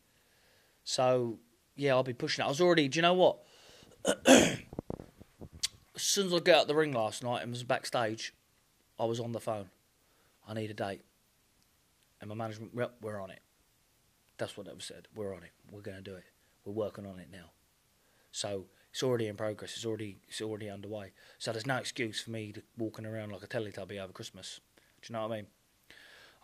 So 0.83 1.39
yeah, 1.75 1.93
I'll 1.93 2.03
be 2.03 2.13
pushing 2.13 2.43
it. 2.43 2.45
I 2.45 2.49
was 2.49 2.61
already. 2.61 2.87
Do 2.87 2.97
you 2.97 3.01
know 3.01 3.13
what? 3.13 3.39
as 4.27 4.57
soon 5.95 6.27
as 6.27 6.33
I 6.33 6.39
got 6.39 6.55
out 6.55 6.67
the 6.67 6.75
ring 6.75 6.91
last 6.91 7.23
night 7.23 7.41
and 7.41 7.51
was 7.51 7.63
backstage, 7.63 8.33
I 8.99 9.05
was 9.05 9.19
on 9.19 9.31
the 9.31 9.39
phone. 9.39 9.69
I 10.47 10.53
need 10.53 10.71
a 10.71 10.73
date, 10.73 11.01
and 12.19 12.29
my 12.29 12.35
management, 12.35 12.71
yep, 12.75 12.95
we're 13.01 13.21
on 13.21 13.31
it. 13.31 13.39
That's 14.37 14.57
what 14.57 14.65
they 14.65 14.73
said. 14.79 15.07
We're 15.15 15.33
on 15.33 15.43
it. 15.43 15.51
We're 15.71 15.81
going 15.81 15.97
to 15.97 16.03
do 16.03 16.15
it. 16.15 16.25
We're 16.65 16.73
working 16.73 17.05
on 17.05 17.19
it 17.19 17.27
now. 17.31 17.51
So 18.31 18.65
it's 18.91 19.03
already 19.03 19.27
in 19.27 19.35
progress. 19.35 19.75
It's 19.75 19.85
already 19.85 20.17
it's 20.27 20.41
already 20.41 20.69
underway. 20.69 21.13
So 21.37 21.51
there's 21.51 21.65
no 21.65 21.77
excuse 21.77 22.21
for 22.21 22.31
me 22.31 22.51
to 22.51 22.61
walking 22.77 23.05
around 23.05 23.31
like 23.31 23.43
a 23.43 23.47
Teletubby 23.47 23.99
over 23.99 24.11
Christmas. 24.11 24.59
Do 25.01 25.07
you 25.09 25.13
know 25.13 25.27
what 25.27 25.33
I 25.33 25.37
mean? 25.37 25.47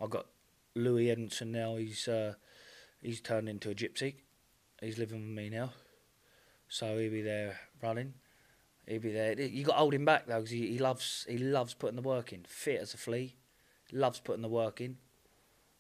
I've 0.01 0.09
got 0.09 0.27
Louis 0.75 1.12
Edmondson 1.12 1.51
now. 1.51 1.75
He's 1.75 2.07
uh, 2.07 2.33
he's 3.01 3.21
turned 3.21 3.49
into 3.49 3.69
a 3.69 3.75
gypsy. 3.75 4.15
He's 4.81 4.97
living 4.97 5.21
with 5.21 5.35
me 5.38 5.49
now, 5.49 5.71
so 6.67 6.97
he'll 6.97 7.12
be 7.12 7.21
there 7.21 7.59
running. 7.81 8.13
He'll 8.88 9.01
be 9.01 9.12
there. 9.12 9.39
You 9.39 9.65
got 9.65 9.73
to 9.73 9.79
hold 9.79 9.93
him 9.93 10.05
back 10.05 10.25
though, 10.25 10.38
because 10.38 10.51
he, 10.51 10.67
he 10.67 10.79
loves 10.79 11.25
he 11.27 11.38
loves 11.38 11.73
putting 11.73 11.95
the 11.95 12.01
work 12.01 12.31
in. 12.31 12.45
Fit 12.47 12.81
as 12.81 12.93
a 12.93 12.97
flea, 12.97 13.35
loves 13.91 14.19
putting 14.19 14.41
the 14.41 14.47
work 14.47 14.81
in. 14.81 14.97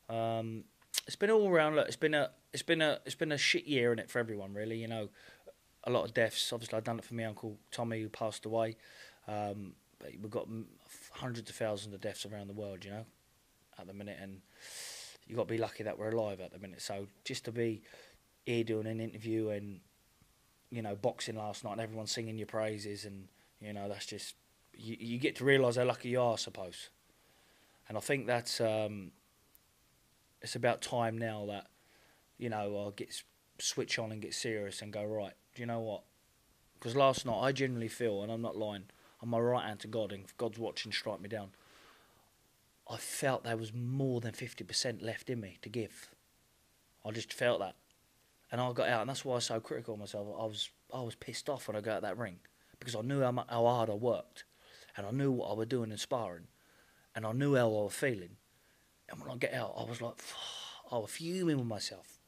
Um, 0.09 0.65
it's 1.07 1.15
been 1.15 1.31
all 1.31 1.49
around. 1.49 1.75
Look, 1.75 1.87
it's 1.87 1.95
been 1.95 2.13
a 2.13 2.31
it's 2.53 2.63
been 2.63 2.81
a 2.81 2.99
it's 3.05 3.15
been 3.15 3.31
a 3.31 3.37
shit 3.37 3.65
year 3.65 3.93
in 3.93 3.99
it 3.99 4.09
for 4.09 4.19
everyone 4.19 4.53
really. 4.53 4.77
You 4.77 4.87
know, 4.87 5.09
a 5.85 5.91
lot 5.91 6.05
of 6.05 6.13
deaths. 6.13 6.51
Obviously, 6.51 6.77
I've 6.77 6.83
done 6.83 6.99
it 6.99 7.05
for 7.05 7.15
my 7.15 7.25
uncle 7.25 7.57
Tommy 7.71 8.01
who 8.01 8.09
passed 8.09 8.45
away. 8.45 8.75
Um, 9.27 9.73
but 9.99 10.11
we've 10.21 10.31
got 10.31 10.47
hundreds 11.13 11.49
of 11.49 11.55
thousands 11.55 11.93
of 11.93 12.01
deaths 12.01 12.25
around 12.25 12.47
the 12.47 12.53
world. 12.53 12.83
You 12.85 12.91
know, 12.91 13.05
at 13.79 13.87
the 13.87 13.93
minute, 13.93 14.17
and 14.21 14.41
you 15.27 15.35
got 15.35 15.47
to 15.47 15.53
be 15.53 15.57
lucky 15.57 15.83
that 15.83 15.97
we're 15.97 16.09
alive 16.09 16.39
at 16.41 16.51
the 16.51 16.59
minute. 16.59 16.81
So 16.81 17.07
just 17.23 17.45
to 17.45 17.51
be 17.51 17.81
here 18.45 18.63
doing 18.63 18.87
an 18.87 18.99
interview 18.99 19.49
and 19.49 19.79
you 20.71 20.81
know 20.81 20.95
boxing 20.95 21.35
last 21.35 21.63
night 21.63 21.73
and 21.73 21.81
everyone 21.81 22.07
singing 22.07 22.37
your 22.37 22.47
praises 22.47 23.05
and 23.05 23.27
you 23.61 23.73
know 23.73 23.87
that's 23.89 24.05
just 24.05 24.35
you, 24.73 24.97
you 24.99 25.17
get 25.17 25.35
to 25.37 25.45
realise 25.45 25.75
how 25.75 25.83
lucky 25.83 26.09
you 26.09 26.21
are, 26.21 26.33
I 26.33 26.37
suppose. 26.37 26.89
And 27.87 27.97
I 27.97 28.01
think 28.01 28.27
that's 28.27 28.61
um, 28.61 29.11
it's 30.41 30.55
about 30.55 30.81
time 30.81 31.17
now 31.17 31.45
that 31.47 31.67
you 32.37 32.49
know 32.49 32.87
I 32.87 32.91
get 32.95 33.23
switch 33.59 33.99
on 33.99 34.11
and 34.11 34.21
get 34.21 34.33
serious 34.33 34.81
and 34.81 34.93
go 34.93 35.03
right. 35.03 35.33
Do 35.55 35.61
you 35.61 35.65
know 35.65 35.79
what? 35.79 36.03
Because 36.75 36.95
last 36.95 37.25
night 37.25 37.39
I 37.39 37.51
genuinely 37.51 37.89
feel, 37.89 38.23
and 38.23 38.31
I'm 38.31 38.41
not 38.41 38.55
lying, 38.55 38.85
I'm 39.21 39.29
my 39.29 39.39
right 39.39 39.65
hand 39.65 39.81
to 39.81 39.87
God, 39.87 40.11
and 40.11 40.23
if 40.23 40.37
God's 40.37 40.57
watching, 40.57 40.91
strike 40.91 41.19
me 41.19 41.27
down. 41.27 41.49
I 42.89 42.97
felt 42.97 43.43
there 43.43 43.57
was 43.57 43.73
more 43.73 44.19
than 44.19 44.33
fifty 44.33 44.63
percent 44.63 45.01
left 45.01 45.29
in 45.29 45.39
me 45.39 45.57
to 45.61 45.69
give. 45.69 46.09
I 47.05 47.11
just 47.11 47.31
felt 47.31 47.59
that, 47.59 47.75
and 48.51 48.59
I 48.59 48.71
got 48.73 48.89
out, 48.89 49.01
and 49.01 49.09
that's 49.09 49.23
why 49.23 49.33
I 49.33 49.35
was 49.35 49.45
so 49.45 49.59
critical 49.59 49.93
of 49.93 49.99
myself. 49.99 50.27
I 50.39 50.45
was 50.45 50.69
I 50.93 51.01
was 51.01 51.15
pissed 51.15 51.49
off 51.49 51.67
when 51.67 51.77
I 51.77 51.81
got 51.81 51.97
out 51.97 52.01
that 52.01 52.17
ring 52.17 52.39
because 52.79 52.95
I 52.95 53.01
knew 53.01 53.21
how, 53.21 53.31
how 53.49 53.65
hard 53.65 53.89
I 53.89 53.93
worked, 53.93 54.45
and 54.97 55.05
I 55.05 55.11
knew 55.11 55.31
what 55.31 55.51
I 55.51 55.53
was 55.53 55.67
doing 55.67 55.91
in 55.91 55.97
sparring, 55.97 56.47
and 57.15 57.25
I 57.25 57.31
knew 57.31 57.55
how 57.55 57.67
I 57.67 57.83
was 57.83 57.93
feeling. 57.93 58.37
And 59.09 59.19
when 59.19 59.31
I 59.31 59.37
get 59.37 59.53
out, 59.53 59.75
I 59.77 59.83
was 59.83 60.01
like, 60.01 60.15
I 60.91 60.97
was 60.97 61.11
fuming 61.11 61.57
with 61.57 61.67
myself. 61.67 62.19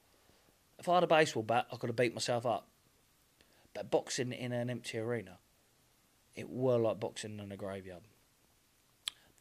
If 0.78 0.89
I 0.89 0.95
had 0.95 1.04
a 1.04 1.08
baseball 1.08 1.43
bat, 1.43 1.67
I 1.71 1.78
could 1.78 1.89
have 1.89 1.95
beat 1.95 2.13
myself 2.13 2.45
up. 2.45 2.67
But 3.74 3.91
boxing 3.91 4.32
in 4.32 4.52
an 4.52 4.69
empty 4.69 4.97
arena, 4.97 5.38
it 6.36 6.50
were 6.50 6.78
like 6.78 7.00
boxing 7.00 7.39
in 7.39 7.52
a 7.52 7.58
graveyard. 7.58 8.04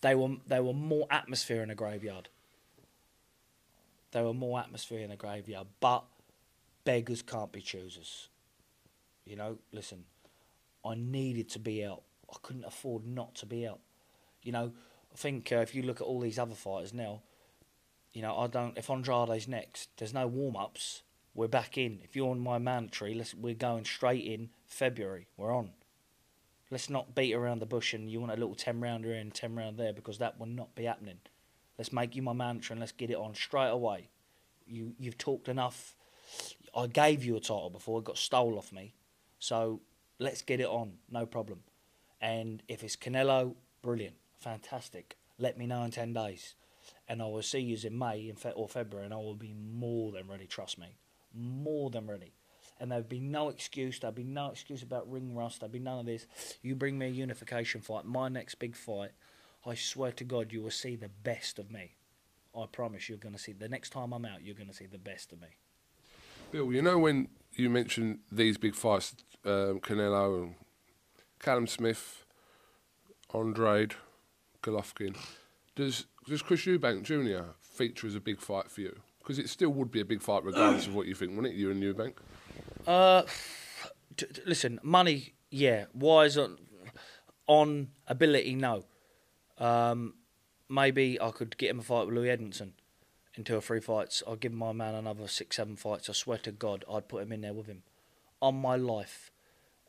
They 0.00 0.14
were 0.14 0.36
they 0.46 0.60
were 0.60 0.74
more 0.74 1.06
atmosphere 1.10 1.62
in 1.62 1.70
a 1.70 1.74
graveyard. 1.74 2.28
There 4.12 4.24
were 4.24 4.34
more 4.34 4.58
atmosphere 4.58 5.00
in 5.00 5.10
a 5.10 5.16
graveyard, 5.16 5.68
but 5.80 6.04
beggars 6.84 7.22
can't 7.22 7.52
be 7.52 7.60
choosers. 7.60 8.28
You 9.24 9.36
know, 9.36 9.58
listen, 9.72 10.04
I 10.84 10.94
needed 10.94 11.48
to 11.50 11.58
be 11.58 11.84
out. 11.84 12.02
I 12.28 12.36
couldn't 12.42 12.64
afford 12.64 13.06
not 13.06 13.34
to 13.36 13.46
be 13.46 13.66
out. 13.66 13.80
You 14.42 14.52
know, 14.52 14.72
I 15.12 15.16
think 15.16 15.52
uh, 15.52 15.56
if 15.56 15.74
you 15.74 15.82
look 15.82 16.00
at 16.00 16.06
all 16.06 16.20
these 16.20 16.38
other 16.38 16.54
fighters 16.54 16.94
now, 16.94 17.20
you 18.12 18.22
know, 18.22 18.36
I 18.36 18.46
don't. 18.46 18.76
If 18.76 18.90
Andrade's 18.90 19.46
next, 19.46 19.90
there's 19.98 20.14
no 20.14 20.26
warm 20.26 20.56
ups. 20.56 21.02
We're 21.34 21.48
back 21.48 21.78
in. 21.78 22.00
If 22.02 22.16
you're 22.16 22.30
on 22.30 22.40
my 22.40 22.58
mandatory, 22.58 23.14
let's 23.14 23.34
we're 23.34 23.54
going 23.54 23.84
straight 23.84 24.24
in 24.24 24.50
February. 24.66 25.28
We're 25.36 25.54
on. 25.54 25.70
Let's 26.70 26.88
not 26.88 27.14
beat 27.14 27.34
around 27.34 27.60
the 27.60 27.66
bush 27.66 27.94
and 27.94 28.08
you 28.08 28.20
want 28.20 28.32
a 28.32 28.36
little 28.36 28.54
ten 28.54 28.80
rounder 28.80 29.12
in, 29.12 29.30
ten 29.32 29.56
round 29.56 29.76
there 29.76 29.92
because 29.92 30.18
that 30.18 30.38
will 30.38 30.46
not 30.46 30.74
be 30.74 30.84
happening. 30.84 31.18
Let's 31.76 31.92
make 31.92 32.14
you 32.14 32.22
my 32.22 32.32
mandatory 32.32 32.74
and 32.74 32.80
let's 32.80 32.92
get 32.92 33.10
it 33.10 33.16
on 33.16 33.34
straight 33.34 33.70
away. 33.70 34.10
You 34.66 34.94
you've 34.98 35.18
talked 35.18 35.48
enough. 35.48 35.96
I 36.76 36.86
gave 36.86 37.24
you 37.24 37.36
a 37.36 37.40
title 37.40 37.70
before, 37.70 37.98
it 37.98 38.04
got 38.04 38.18
stole 38.18 38.56
off 38.56 38.72
me. 38.72 38.94
So 39.40 39.80
let's 40.20 40.42
get 40.42 40.60
it 40.60 40.68
on, 40.68 40.98
no 41.10 41.26
problem. 41.26 41.60
And 42.20 42.62
if 42.68 42.84
it's 42.84 42.96
Canelo, 42.96 43.56
brilliant, 43.82 44.16
fantastic. 44.38 45.16
Let 45.38 45.58
me 45.58 45.66
know 45.66 45.82
in 45.82 45.90
ten 45.90 46.12
days. 46.12 46.54
and 47.08 47.20
I 47.20 47.26
will 47.26 47.42
see 47.42 47.58
you 47.58 47.76
in 47.82 47.98
May 47.98 48.32
or 48.54 48.68
February, 48.68 49.04
and 49.04 49.14
I 49.14 49.16
will 49.18 49.34
be 49.34 49.52
more 49.52 50.12
than 50.12 50.28
ready. 50.28 50.46
Trust 50.46 50.78
me, 50.78 50.96
more 51.34 51.90
than 51.90 52.06
ready. 52.06 52.32
And 52.80 52.90
there'd 52.90 53.08
be 53.08 53.20
no 53.20 53.50
excuse. 53.50 54.00
There'd 54.00 54.14
be 54.14 54.24
no 54.24 54.50
excuse 54.50 54.82
about 54.82 55.10
ring 55.10 55.36
rust. 55.36 55.60
There'd 55.60 55.70
be 55.70 55.78
none 55.78 56.00
of 56.00 56.06
this. 56.06 56.26
You 56.62 56.74
bring 56.74 56.98
me 56.98 57.06
a 57.06 57.10
unification 57.10 57.82
fight, 57.82 58.06
my 58.06 58.28
next 58.28 58.56
big 58.56 58.74
fight. 58.74 59.10
I 59.66 59.74
swear 59.74 60.12
to 60.12 60.24
God, 60.24 60.52
you 60.52 60.62
will 60.62 60.70
see 60.70 60.96
the 60.96 61.10
best 61.22 61.58
of 61.58 61.70
me. 61.70 61.96
I 62.58 62.64
promise 62.72 63.08
you're 63.08 63.18
going 63.18 63.34
to 63.34 63.38
see. 63.38 63.52
The 63.52 63.68
next 63.68 63.90
time 63.90 64.12
I'm 64.12 64.24
out, 64.24 64.42
you're 64.42 64.54
going 64.54 64.68
to 64.68 64.74
see 64.74 64.86
the 64.86 64.98
best 64.98 65.32
of 65.32 65.40
me. 65.40 65.48
Bill, 66.50 66.72
you 66.72 66.82
know 66.82 66.98
when 66.98 67.28
you 67.54 67.70
mentioned 67.70 68.20
these 68.32 68.58
big 68.58 68.74
fights, 68.74 69.14
um, 69.44 69.80
Canelo 69.80 70.42
and 70.42 70.54
Callum 71.38 71.66
Smith, 71.66 72.24
Andrade, 73.32 73.94
Golovkin, 74.62 75.16
does 75.76 76.06
does 76.26 76.42
Chris 76.42 76.64
Eubank 76.66 77.02
Jr. 77.02 77.52
feature 77.60 78.06
as 78.06 78.14
a 78.14 78.20
big 78.20 78.40
fight 78.40 78.70
for 78.70 78.80
you? 78.80 78.96
Because 79.18 79.38
it 79.38 79.48
still 79.48 79.70
would 79.70 79.90
be 79.90 80.00
a 80.00 80.04
big 80.04 80.22
fight 80.22 80.44
regardless 80.44 80.86
of 80.86 80.94
what 80.94 81.06
you 81.06 81.14
think, 81.14 81.36
wouldn't 81.36 81.54
it? 81.54 81.56
You 81.56 81.70
and 81.70 81.82
Eubank. 81.82 82.14
Uh, 82.86 83.22
t- 84.16 84.26
t- 84.26 84.42
listen, 84.46 84.80
money, 84.82 85.34
yeah. 85.50 85.86
Wise 85.94 86.36
on 86.36 86.58
on 87.46 87.88
ability, 88.06 88.54
no. 88.54 88.84
Um, 89.58 90.14
maybe 90.68 91.20
I 91.20 91.30
could 91.30 91.56
get 91.58 91.70
him 91.70 91.80
a 91.80 91.82
fight 91.82 92.06
with 92.06 92.14
Louis 92.14 92.30
Edmondson 92.30 92.74
in 93.34 93.44
two 93.44 93.56
or 93.56 93.60
three 93.60 93.80
fights. 93.80 94.22
I'd 94.26 94.40
give 94.40 94.52
my 94.52 94.72
man 94.72 94.94
another 94.94 95.28
six, 95.28 95.56
seven 95.56 95.76
fights. 95.76 96.08
I 96.08 96.12
swear 96.12 96.38
to 96.38 96.52
God, 96.52 96.84
I'd 96.90 97.08
put 97.08 97.22
him 97.22 97.32
in 97.32 97.42
there 97.42 97.52
with 97.52 97.66
him. 97.66 97.82
On 98.40 98.54
my 98.54 98.76
life, 98.76 99.30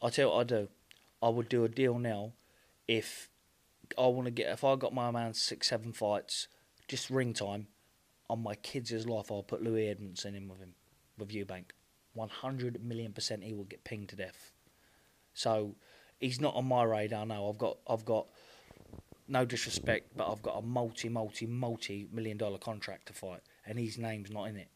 I 0.02 0.10
tell 0.10 0.30
you 0.30 0.36
what 0.36 0.42
I 0.42 0.44
do. 0.44 0.68
I 1.24 1.30
would 1.30 1.50
do 1.50 1.64
a 1.64 1.70
deal 1.70 2.00
now 2.00 2.34
if 2.88 3.30
I 3.98 4.08
want 4.08 4.26
to 4.26 4.32
get 4.32 4.52
if 4.52 4.64
I 4.64 4.76
got 4.76 4.94
my 4.94 5.12
man 5.12 5.34
six, 5.34 5.68
seven 5.68 5.94
fights, 5.94 6.48
just 6.88 7.10
ring 7.10 7.34
time. 7.34 7.68
On 8.30 8.42
my 8.42 8.56
kids' 8.56 9.06
life, 9.06 9.30
I'll 9.30 9.44
put 9.44 9.62
Louis 9.62 9.90
Edmondson 9.90 10.36
in 10.36 10.48
with 10.48 10.60
him, 10.60 10.74
with 11.18 11.30
Eubank. 11.30 11.72
100 12.13 12.84
million 12.84 13.13
percent 13.13 13.43
he 13.43 13.54
will 13.54 13.63
get 13.63 13.84
pinged 13.84 14.10
to 14.10 14.15
death. 14.15 14.52
So 15.34 15.76
he's 16.19 16.41
not 16.41 16.56
on 16.56 16.65
my 16.65 16.84
radar 16.84 17.26
now. 17.26 17.47
I've 17.47 17.58
got 17.58 17.78
I've 17.88 18.06
got 18.06 18.28
no 19.28 19.45
disrespect, 19.45 20.15
but 20.15 20.30
I've 20.30 20.41
got 20.41 20.58
a 20.58 20.62
multi 20.62 21.10
multi 21.10 21.45
multi 21.45 22.08
million 22.12 22.38
dollar 22.38 22.58
contract 22.58 23.08
to 23.08 23.13
fight, 23.13 23.41
and 23.65 23.80
his 23.80 23.97
name's 23.97 24.32
not 24.32 24.45
in 24.45 24.58
it. 24.58 24.67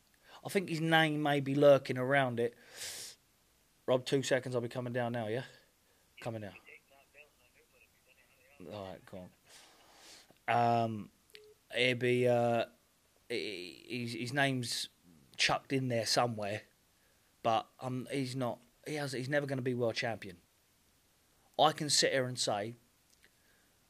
I 0.45 0.49
think 0.49 0.69
his 0.69 0.81
name 0.81 1.21
may 1.21 1.39
be 1.39 1.55
lurking 1.55 1.97
around 1.97 2.39
it. 2.39 2.55
Rob, 3.87 4.05
two 4.05 4.23
seconds. 4.23 4.55
I'll 4.55 4.61
be 4.61 4.67
coming 4.67 4.93
down 4.93 5.13
now. 5.13 5.27
Yeah, 5.27 5.43
coming 6.21 6.41
down. 6.41 6.51
All 8.73 8.87
right, 8.89 9.01
cool. 9.05 9.29
Um, 10.47 11.09
it'd 11.77 11.99
be 11.99 12.27
uh, 12.27 12.65
his 13.29 14.13
his 14.13 14.33
name's 14.33 14.89
chucked 15.37 15.73
in 15.73 15.89
there 15.89 16.05
somewhere 16.05 16.61
but 17.45 17.67
um, 17.79 18.07
he's 18.11 18.35
not. 18.35 18.57
He 18.87 18.95
has. 18.95 19.11
He's 19.11 19.29
never 19.29 19.45
going 19.45 19.59
to 19.59 19.63
be 19.63 19.75
world 19.75 19.93
champion. 19.93 20.37
I 21.59 21.73
can 21.73 21.91
sit 21.91 22.11
here 22.11 22.25
and 22.25 22.39
say. 22.39 22.73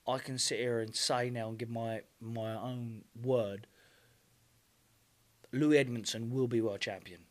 I 0.05 0.17
can 0.17 0.37
sit 0.37 0.59
here 0.59 0.81
and 0.81 0.93
say 0.93 1.29
now 1.29 1.47
and 1.47 1.57
give 1.57 1.69
my 1.69 2.01
my 2.19 2.53
own 2.53 3.05
word. 3.23 3.67
Louis 5.53 5.77
Edmondson 5.77 6.31
will 6.31 6.49
be 6.49 6.59
world 6.59 6.81
champion, 6.81 7.21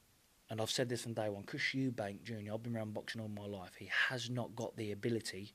and 0.49 0.63
I've 0.63 0.71
said 0.71 0.89
this 0.89 1.03
from 1.03 1.13
day 1.13 1.29
one. 1.29 1.43
Chris 1.43 1.75
Eubank 1.75 2.23
Jr. 2.23 2.55
I've 2.55 2.63
been 2.63 2.75
around 2.75 2.95
boxing 2.95 3.21
all 3.21 3.29
my 3.29 3.47
life. 3.47 3.75
He 3.79 3.91
has 4.09 4.31
not 4.31 4.57
got 4.57 4.79
the 4.79 4.93
ability, 4.93 5.55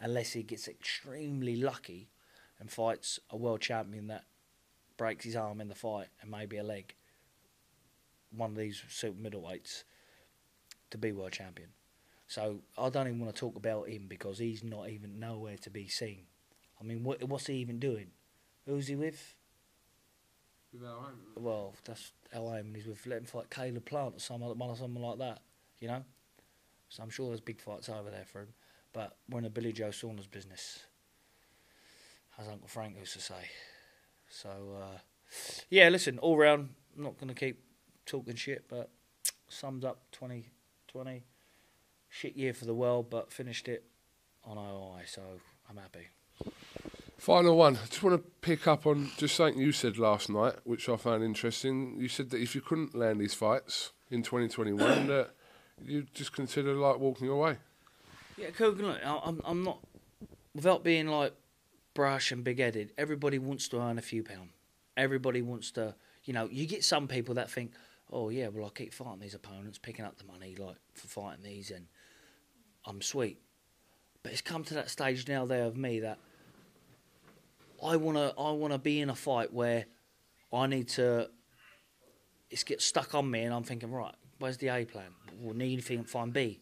unless 0.00 0.34
he 0.34 0.42
gets 0.42 0.68
extremely 0.68 1.56
lucky, 1.56 2.10
and 2.58 2.70
fights 2.70 3.18
a 3.30 3.38
world 3.38 3.62
champion 3.62 4.08
that 4.08 4.24
breaks 4.98 5.24
his 5.24 5.34
arm 5.34 5.62
in 5.62 5.68
the 5.68 5.74
fight 5.74 6.08
and 6.20 6.30
maybe 6.30 6.58
a 6.58 6.62
leg. 6.62 6.94
One 8.36 8.50
of 8.50 8.56
these 8.58 8.82
super 8.86 9.18
middleweights 9.18 9.84
to 10.90 10.98
be 10.98 11.12
world 11.12 11.32
champion. 11.32 11.70
So 12.26 12.60
I 12.78 12.90
don't 12.90 13.08
even 13.08 13.20
want 13.20 13.34
to 13.34 13.40
talk 13.40 13.56
about 13.56 13.88
him 13.88 14.06
because 14.08 14.38
he's 14.38 14.62
not 14.62 14.88
even 14.88 15.18
nowhere 15.18 15.56
to 15.62 15.70
be 15.70 15.88
seen. 15.88 16.26
I 16.80 16.84
mean, 16.84 17.02
what, 17.02 17.22
what's 17.24 17.46
he 17.46 17.54
even 17.54 17.78
doing? 17.78 18.12
Who's 18.66 18.86
he 18.86 18.94
with? 18.94 19.34
Well, 21.36 21.74
that's 21.84 22.12
Al 22.32 22.52
Haymon. 22.52 22.74
He's 22.74 22.86
with 22.86 23.04
let 23.06 23.18
him 23.18 23.24
fight 23.24 23.50
Caleb 23.50 23.84
Plant 23.84 24.14
or 24.16 24.20
someone, 24.20 24.56
or 24.60 24.76
someone 24.76 25.02
like 25.02 25.18
that. 25.18 25.40
You 25.80 25.88
know. 25.88 26.04
So 26.88 27.02
I'm 27.02 27.10
sure 27.10 27.28
there's 27.28 27.40
big 27.40 27.60
fights 27.60 27.88
over 27.88 28.10
there 28.10 28.24
for 28.24 28.42
him. 28.42 28.48
But 28.92 29.16
we're 29.28 29.40
in 29.40 29.44
a 29.44 29.50
Billy 29.50 29.72
Joe 29.72 29.90
Saunders 29.90 30.26
business, 30.26 30.84
as 32.38 32.48
Uncle 32.48 32.68
Frank 32.68 32.96
used 32.98 33.14
to 33.14 33.20
say. 33.20 33.48
So 34.28 34.50
uh, 34.80 34.98
yeah, 35.68 35.88
listen, 35.88 36.18
all 36.18 36.36
round, 36.36 36.70
I'm 36.96 37.02
not 37.02 37.18
going 37.18 37.28
to 37.28 37.34
keep 37.34 37.62
talking 38.06 38.36
shit, 38.36 38.66
but 38.68 38.90
sums 39.48 39.84
up 39.84 40.02
2020. 40.92 41.24
Shit 42.08 42.36
year 42.36 42.52
for 42.52 42.64
the 42.64 42.74
world, 42.74 43.08
but 43.08 43.32
finished 43.32 43.68
it 43.68 43.84
on 44.44 44.58
OI, 44.58 45.02
so 45.06 45.22
I'm 45.68 45.76
happy. 45.76 46.08
Final 47.18 47.56
one. 47.56 47.76
I 47.76 47.86
just 47.86 48.02
want 48.02 48.20
to 48.20 48.30
pick 48.40 48.66
up 48.66 48.86
on 48.86 49.10
just 49.16 49.36
something 49.36 49.60
you 49.60 49.70
said 49.72 49.98
last 49.98 50.28
night, 50.28 50.54
which 50.64 50.88
I 50.88 50.96
found 50.96 51.22
interesting. 51.22 51.96
You 52.00 52.08
said 52.08 52.30
that 52.30 52.40
if 52.40 52.54
you 52.54 52.60
couldn't 52.60 52.94
land 52.94 53.20
these 53.20 53.34
fights 53.34 53.92
in 54.10 54.22
2021, 54.22 54.78
that 55.06 55.30
you 55.84 56.06
just 56.14 56.32
consider 56.32 56.74
like 56.74 56.98
walking 56.98 57.28
away. 57.28 57.56
Yeah, 58.36 58.48
I- 58.58 59.20
I'm, 59.22 59.40
I'm 59.44 59.62
not, 59.62 59.78
without 60.54 60.82
being 60.82 61.06
like 61.06 61.34
brash 61.94 62.32
and 62.32 62.42
big 62.42 62.58
headed, 62.58 62.92
everybody 62.98 63.38
wants 63.38 63.68
to 63.68 63.80
earn 63.80 63.98
a 63.98 64.02
few 64.02 64.24
pound. 64.24 64.48
Everybody 64.96 65.42
wants 65.42 65.70
to, 65.72 65.94
you 66.24 66.32
know, 66.32 66.48
you 66.50 66.66
get 66.66 66.82
some 66.82 67.06
people 67.06 67.34
that 67.36 67.50
think, 67.50 67.72
oh, 68.12 68.28
yeah, 68.28 68.48
well, 68.48 68.66
I 68.66 68.70
keep 68.70 68.92
fighting 68.92 69.20
these 69.20 69.34
opponents, 69.34 69.78
picking 69.78 70.04
up 70.04 70.18
the 70.18 70.24
money, 70.24 70.56
like, 70.56 70.76
for 70.94 71.08
fighting 71.08 71.44
these, 71.44 71.70
and 71.70 71.86
I'm 72.84 73.02
sweet. 73.02 73.38
But 74.22 74.32
it's 74.32 74.40
come 74.40 74.64
to 74.64 74.74
that 74.74 74.90
stage 74.90 75.28
now 75.28 75.46
there 75.46 75.64
of 75.64 75.76
me 75.76 76.00
that 76.00 76.18
I 77.82 77.96
wanna 77.96 78.34
I 78.38 78.50
wanna 78.52 78.78
be 78.78 79.00
in 79.00 79.08
a 79.08 79.14
fight 79.14 79.52
where 79.52 79.86
I 80.52 80.66
need 80.66 80.88
to 80.90 81.30
it's 82.50 82.64
get 82.64 82.82
stuck 82.82 83.14
on 83.14 83.30
me 83.30 83.42
and 83.42 83.54
I'm 83.54 83.62
thinking, 83.62 83.90
right, 83.90 84.14
where's 84.38 84.58
the 84.58 84.68
A 84.68 84.84
plan? 84.84 85.12
We'll 85.38 85.54
need 85.54 85.72
anything 85.72 86.04
find 86.04 86.32
B, 86.32 86.60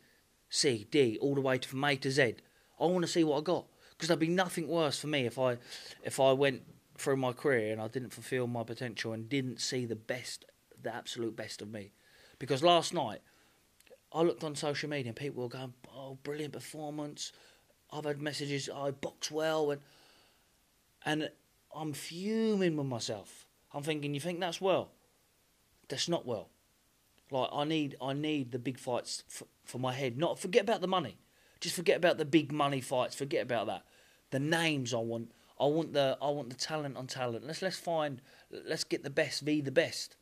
C, 0.50 0.86
D, 0.90 1.18
all 1.20 1.34
the 1.34 1.40
way 1.40 1.58
to 1.58 1.68
from 1.68 1.82
A 1.84 1.96
to 1.96 2.10
Z. 2.10 2.36
I 2.80 2.84
wanna 2.84 3.06
see 3.06 3.24
what 3.24 3.38
I 3.38 3.40
got. 3.40 3.66
Because 3.90 4.08
there'd 4.08 4.20
be 4.20 4.28
nothing 4.28 4.68
worse 4.68 5.00
for 5.00 5.08
me 5.08 5.26
if 5.26 5.38
I 5.38 5.58
if 6.04 6.20
I 6.20 6.32
went 6.32 6.62
through 6.96 7.16
my 7.16 7.32
career 7.32 7.72
and 7.72 7.80
I 7.80 7.88
didn't 7.88 8.12
fulfil 8.12 8.46
my 8.46 8.62
potential 8.62 9.12
and 9.12 9.28
didn't 9.28 9.60
see 9.60 9.86
the 9.86 9.96
best 9.96 10.44
the 10.82 10.94
absolute 10.94 11.36
best 11.36 11.62
of 11.62 11.70
me. 11.70 11.92
Because 12.38 12.62
last 12.62 12.94
night 12.94 13.20
I 14.12 14.22
looked 14.22 14.44
on 14.44 14.54
social 14.54 14.88
media 14.88 15.10
and 15.10 15.16
people 15.16 15.42
were 15.42 15.48
going, 15.48 15.74
"Oh, 15.94 16.18
brilliant 16.22 16.52
performance." 16.52 17.32
I've 17.90 18.04
had 18.04 18.20
messages, 18.20 18.68
oh, 18.68 18.86
"I 18.86 18.90
box 18.90 19.30
well," 19.30 19.70
and 19.70 19.80
and 21.04 21.30
I'm 21.74 21.92
fuming 21.92 22.76
with 22.76 22.86
myself. 22.86 23.46
I'm 23.72 23.82
thinking, 23.82 24.14
"You 24.14 24.20
think 24.20 24.40
that's 24.40 24.60
well? 24.60 24.92
That's 25.88 26.08
not 26.08 26.26
well." 26.26 26.50
Like 27.30 27.50
I 27.52 27.64
need, 27.64 27.96
I 28.00 28.14
need 28.14 28.52
the 28.52 28.58
big 28.58 28.78
fights 28.78 29.24
for, 29.28 29.46
for 29.64 29.78
my 29.78 29.92
head. 29.92 30.16
Not 30.16 30.38
forget 30.38 30.62
about 30.62 30.80
the 30.80 30.88
money. 30.88 31.18
Just 31.60 31.74
forget 31.74 31.96
about 31.96 32.16
the 32.16 32.24
big 32.24 32.52
money 32.52 32.80
fights. 32.80 33.14
Forget 33.14 33.42
about 33.42 33.66
that. 33.66 33.84
The 34.30 34.38
names 34.38 34.94
I 34.94 34.98
want. 34.98 35.32
I 35.60 35.66
want 35.66 35.92
the, 35.92 36.16
I 36.22 36.30
want 36.30 36.50
the 36.50 36.56
talent 36.56 36.96
on 36.96 37.08
talent. 37.08 37.44
Let's 37.46 37.62
let's 37.62 37.78
find. 37.78 38.22
Let's 38.50 38.84
get 38.84 39.02
the 39.02 39.10
best. 39.10 39.44
Be 39.44 39.60
the 39.60 39.72
best 39.72 40.16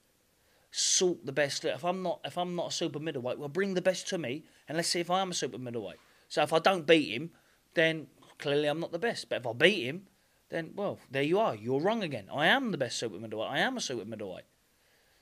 sort 0.76 1.24
the 1.24 1.32
best. 1.32 1.64
If 1.64 1.84
I'm 1.84 2.02
not 2.02 2.20
if 2.24 2.36
I'm 2.36 2.54
not 2.54 2.68
a 2.68 2.70
super 2.70 2.98
middleweight, 2.98 3.38
well 3.38 3.48
bring 3.48 3.74
the 3.74 3.82
best 3.82 4.08
to 4.08 4.18
me 4.18 4.44
and 4.68 4.76
let's 4.76 4.88
see 4.88 5.00
if 5.00 5.10
I 5.10 5.22
am 5.22 5.30
a 5.30 5.34
super 5.34 5.58
middleweight. 5.58 5.98
So 6.28 6.42
if 6.42 6.52
I 6.52 6.58
don't 6.58 6.86
beat 6.86 7.08
him, 7.08 7.30
then 7.74 8.08
clearly 8.38 8.68
I'm 8.68 8.80
not 8.80 8.92
the 8.92 8.98
best. 8.98 9.28
But 9.28 9.36
if 9.36 9.46
I 9.46 9.52
beat 9.54 9.84
him, 9.84 10.06
then 10.50 10.72
well, 10.74 10.98
there 11.10 11.22
you 11.22 11.38
are. 11.38 11.54
You're 11.54 11.80
wrong 11.80 12.02
again. 12.02 12.26
I 12.32 12.48
am 12.48 12.72
the 12.72 12.78
best 12.78 12.98
super 12.98 13.18
middleweight. 13.18 13.50
I 13.50 13.60
am 13.60 13.76
a 13.76 13.80
super 13.80 14.04
middleweight. 14.04 14.44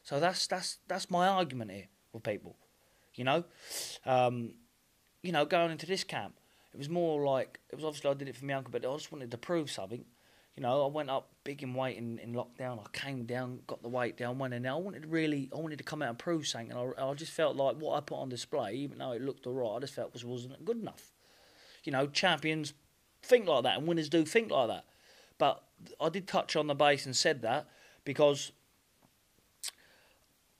So 0.02 0.18
that's 0.18 0.46
that's 0.48 0.78
that's 0.88 1.08
my 1.08 1.28
argument 1.28 1.70
here 1.70 1.88
with 2.12 2.24
people. 2.24 2.56
You 3.14 3.24
know? 3.24 3.44
Um, 4.04 4.54
you 5.22 5.30
know, 5.30 5.44
going 5.44 5.70
into 5.70 5.86
this 5.86 6.02
camp, 6.02 6.34
it 6.72 6.78
was 6.78 6.88
more 6.88 7.24
like 7.24 7.60
it 7.70 7.76
was 7.76 7.84
obviously 7.84 8.10
I 8.10 8.14
did 8.14 8.28
it 8.28 8.36
for 8.36 8.44
my 8.44 8.54
uncle, 8.54 8.72
but 8.72 8.84
I 8.84 8.92
just 8.94 9.12
wanted 9.12 9.30
to 9.30 9.38
prove 9.38 9.70
something. 9.70 10.04
You 10.56 10.62
know, 10.62 10.84
I 10.84 10.88
went 10.88 11.10
up 11.10 11.30
big 11.42 11.62
in 11.62 11.74
weight 11.74 11.96
in, 11.96 12.18
in 12.20 12.32
lockdown. 12.32 12.78
I 12.78 12.88
came 12.92 13.24
down, 13.24 13.60
got 13.66 13.82
the 13.82 13.88
weight 13.88 14.16
down, 14.16 14.38
went 14.38 14.54
in 14.54 14.62
there. 14.62 14.72
I 14.72 14.76
wanted 14.76 15.02
to 15.02 15.08
really, 15.08 15.50
I 15.52 15.58
wanted 15.58 15.78
to 15.78 15.84
come 15.84 16.00
out 16.00 16.10
and 16.10 16.18
prove 16.18 16.46
something. 16.46 16.70
And 16.70 16.94
I, 16.96 17.10
I 17.10 17.14
just 17.14 17.32
felt 17.32 17.56
like 17.56 17.76
what 17.76 17.96
I 17.96 18.00
put 18.00 18.16
on 18.16 18.28
display, 18.28 18.74
even 18.74 18.98
though 18.98 19.12
it 19.12 19.22
looked 19.22 19.46
alright, 19.46 19.76
I 19.76 19.80
just 19.80 19.94
felt 19.94 20.12
was 20.12 20.24
wasn't 20.24 20.64
good 20.64 20.78
enough. 20.78 21.12
You 21.82 21.92
know, 21.92 22.06
champions 22.06 22.72
think 23.22 23.46
like 23.46 23.64
that, 23.64 23.78
and 23.78 23.86
winners 23.86 24.08
do 24.08 24.24
think 24.24 24.50
like 24.50 24.68
that. 24.68 24.84
But 25.38 25.62
I 26.00 26.08
did 26.08 26.28
touch 26.28 26.54
on 26.54 26.68
the 26.68 26.74
base 26.74 27.04
and 27.04 27.16
said 27.16 27.42
that 27.42 27.66
because 28.04 28.52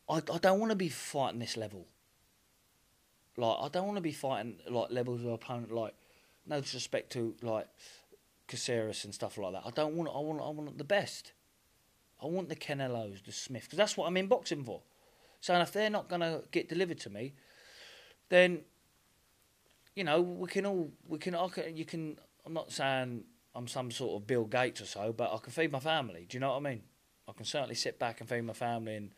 I, 0.09 0.17
I 0.17 0.39
don't 0.39 0.59
want 0.59 0.71
to 0.71 0.77
be 0.77 0.89
fighting 0.89 1.39
this 1.39 1.57
level. 1.57 1.87
Like 3.37 3.57
I 3.61 3.69
don't 3.69 3.87
want 3.87 3.97
to 3.97 4.03
be 4.03 4.13
fighting 4.13 4.57
like 4.69 4.91
levels 4.91 5.21
of 5.21 5.29
opponent 5.29 5.73
like 5.73 5.95
no 6.47 6.61
disrespect 6.61 7.11
to 7.13 7.35
like 7.43 7.67
Caceres 8.47 9.05
and 9.05 9.15
stuff 9.15 9.39
like 9.39 9.53
that. 9.53 9.63
I 9.65 9.71
don't 9.71 9.95
want 9.95 10.09
I 10.09 10.19
want 10.19 10.41
I 10.41 10.49
want 10.49 10.79
the 10.79 10.85
best. 10.85 11.33
I 12.23 12.27
want 12.27 12.49
the 12.49 12.57
Canelos, 12.57 13.25
the 13.25 13.33
Smith, 13.33 13.65
because 13.65 13.77
that's 13.77 13.97
what 13.97 14.07
I'm 14.07 14.17
in 14.17 14.29
boxing 14.29 14.65
for. 14.65 14.81
So 15.41 15.55
if 15.61 15.73
they're 15.73 15.91
not 15.91 16.09
going 16.09 16.23
to 16.23 16.43
get 16.53 16.69
delivered 16.69 16.99
to 17.01 17.11
me, 17.11 17.35
then 18.31 18.61
you 19.95 20.05
know 20.05 20.21
we 20.21 20.49
can 20.49 20.65
all 20.65 20.91
we 21.07 21.19
can, 21.19 21.35
I 21.35 21.49
can 21.49 21.77
you 21.77 21.85
can. 21.85 22.19
I'm 22.47 22.55
not 22.55 22.73
saying 22.73 23.25
I'm 23.55 23.69
some 23.69 23.91
sort 23.91 24.21
of 24.21 24.27
Bill 24.27 24.45
Gates 24.45 24.81
or 24.81 24.87
so, 24.87 25.13
but 25.13 25.33
I 25.33 25.39
can 25.39 25.53
feed 25.53 25.73
my 25.73 25.81
family. 25.81 26.27
Do 26.29 26.37
you 26.37 26.41
know 26.41 26.51
what 26.51 26.57
I 26.57 26.61
mean? 26.61 26.83
I 27.29 27.33
can 27.33 27.45
certainly 27.45 27.75
sit 27.75 27.99
back 27.99 28.21
and 28.21 28.29
feed 28.29 28.43
my 28.43 28.53
family 28.53 28.97
and 28.97 29.11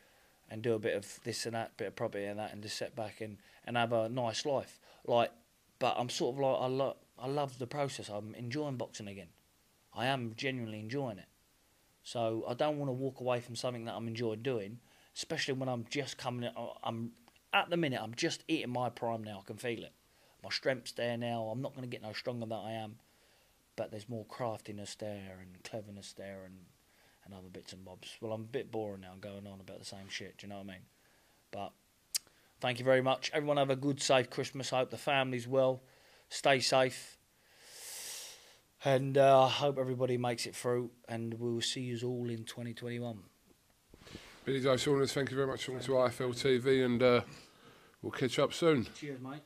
and 0.48 0.62
do 0.62 0.74
a 0.74 0.78
bit 0.78 0.94
of 0.94 1.20
this 1.24 1.46
and 1.46 1.54
that, 1.54 1.76
bit 1.76 1.88
of 1.88 1.96
property 1.96 2.24
and 2.24 2.38
that, 2.38 2.52
and 2.52 2.62
just 2.62 2.76
sit 2.76 2.94
back 2.94 3.20
and, 3.20 3.38
and 3.64 3.76
have 3.76 3.92
a 3.92 4.08
nice 4.08 4.46
life. 4.46 4.78
Like, 5.04 5.32
but 5.78 5.96
I'm 5.98 6.08
sort 6.08 6.36
of 6.36 6.40
like 6.40 6.56
I 6.60 6.66
love 6.66 6.96
I 7.18 7.29
love 7.29 7.59
the 7.59 7.66
process. 7.66 8.09
I'm 8.09 8.35
enjoying 8.35 8.76
boxing 8.76 9.09
again. 9.09 9.29
I 9.94 10.07
am 10.07 10.35
genuinely 10.37 10.81
enjoying 10.81 11.18
it. 11.18 11.29
So 12.02 12.44
I 12.46 12.55
don't 12.55 12.79
want 12.79 12.88
to 12.88 12.92
walk 12.92 13.20
away 13.20 13.40
from 13.40 13.57
something 13.57 13.85
that 13.87 13.94
I'm 13.94 14.07
enjoying 14.07 14.42
doing, 14.42 14.79
especially 15.16 15.55
when 15.55 15.68
I'm 15.68 15.87
just 15.90 16.18
coming. 16.18 16.50
Uh, 16.57 16.66
I'm 16.85 17.12
at 17.52 17.70
the 17.70 17.76
minute. 17.76 18.00
I'm 18.02 18.14
just 18.14 18.44
eating 18.46 18.70
my 18.70 18.90
prime 18.90 19.24
now. 19.24 19.40
I 19.42 19.46
can 19.46 19.57
feel 19.57 19.83
it. 19.83 19.92
My 20.44 20.50
strength's 20.50 20.92
there 20.92 21.16
now. 21.16 21.44
I'm 21.44 21.62
not 21.62 21.74
going 21.74 21.88
to 21.88 21.90
get 21.90 22.02
no 22.02 22.12
stronger 22.12 22.46
than 22.46 22.59
I 22.59 22.72
am, 22.72 22.96
but 23.74 23.90
there's 23.90 24.09
more 24.09 24.24
craftiness 24.26 24.94
there 24.94 25.38
and 25.40 25.64
cleverness 25.64 26.12
there 26.12 26.42
and 26.44 26.57
and 27.26 27.35
other 27.35 27.48
bits 27.48 27.72
and 27.72 27.85
bobs. 27.85 28.16
Well, 28.20 28.33
I'm 28.33 28.42
a 28.42 28.44
bit 28.44 28.70
boring 28.70 29.00
now, 29.00 29.14
going 29.20 29.46
on 29.46 29.61
about 29.61 29.81
the 29.81 29.85
same 29.85 30.09
shit. 30.09 30.38
Do 30.38 30.46
you 30.46 30.50
know 30.50 30.59
what 30.59 30.68
I 30.68 30.72
mean? 30.74 30.83
But 31.50 31.72
thank 32.61 32.79
you 32.79 32.85
very 32.85 33.02
much. 33.02 33.31
Everyone 33.35 33.57
have 33.57 33.68
a 33.68 33.76
good, 33.76 34.00
safe 34.00 34.31
Christmas. 34.31 34.72
I 34.72 34.79
hope 34.79 34.90
the 34.90 34.96
family's 34.96 35.48
well. 35.48 35.83
Stay 36.28 36.60
safe. 36.60 37.16
And 38.84 39.18
uh, 39.18 39.44
I 39.44 39.48
hope 39.48 39.78
everybody 39.78 40.16
makes 40.16 40.46
it 40.46 40.54
through. 40.54 40.90
And 41.08 41.34
we'll 41.34 41.60
see 41.60 41.80
you 41.80 41.98
all 42.06 42.28
in 42.30 42.44
2021. 42.44 43.18
Billy 44.44 44.60
Joe 44.60 44.76
Saunders, 44.76 45.12
thank 45.12 45.30
you 45.30 45.36
very 45.36 45.48
much 45.48 45.64
for 45.64 45.72
coming 45.72 45.84
to 45.84 45.90
IFL 45.90 46.32
TV, 46.32 46.84
and 46.84 47.02
uh, 47.02 47.20
we'll 48.00 48.12
catch 48.12 48.38
up 48.38 48.52
soon. 48.52 48.86
Cheers, 48.94 49.20
mate. 49.20 49.40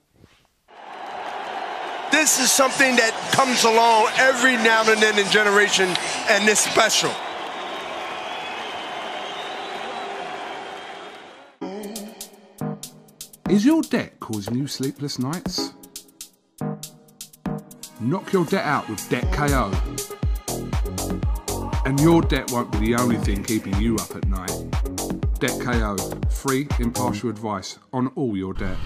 This 2.12 2.38
is 2.38 2.50
something 2.50 2.96
that 2.96 3.14
comes 3.32 3.64
along 3.64 4.10
every 4.18 4.56
now 4.56 4.82
and 4.90 5.00
then 5.00 5.18
in 5.18 5.26
generation, 5.30 5.88
and 6.28 6.46
it's 6.46 6.60
special. 6.60 7.10
Is 13.48 13.64
your 13.64 13.80
debt 13.80 14.20
causing 14.20 14.56
you 14.56 14.66
sleepless 14.66 15.18
nights? 15.18 15.72
Knock 18.02 18.32
your 18.32 18.46
debt 18.46 18.64
out 18.64 18.88
with 18.88 19.06
Debt 19.10 19.30
KO. 19.30 19.70
And 21.84 22.00
your 22.00 22.22
debt 22.22 22.50
won't 22.50 22.72
be 22.72 22.78
the 22.78 22.94
only 22.94 23.18
thing 23.18 23.44
keeping 23.44 23.78
you 23.78 23.96
up 23.96 24.16
at 24.16 24.26
night. 24.26 24.52
Debt 25.38 25.60
KO, 25.60 25.98
free, 26.30 26.66
impartial 26.78 27.28
advice 27.28 27.78
on 27.92 28.06
all 28.16 28.38
your 28.38 28.54
debt. 28.54 28.78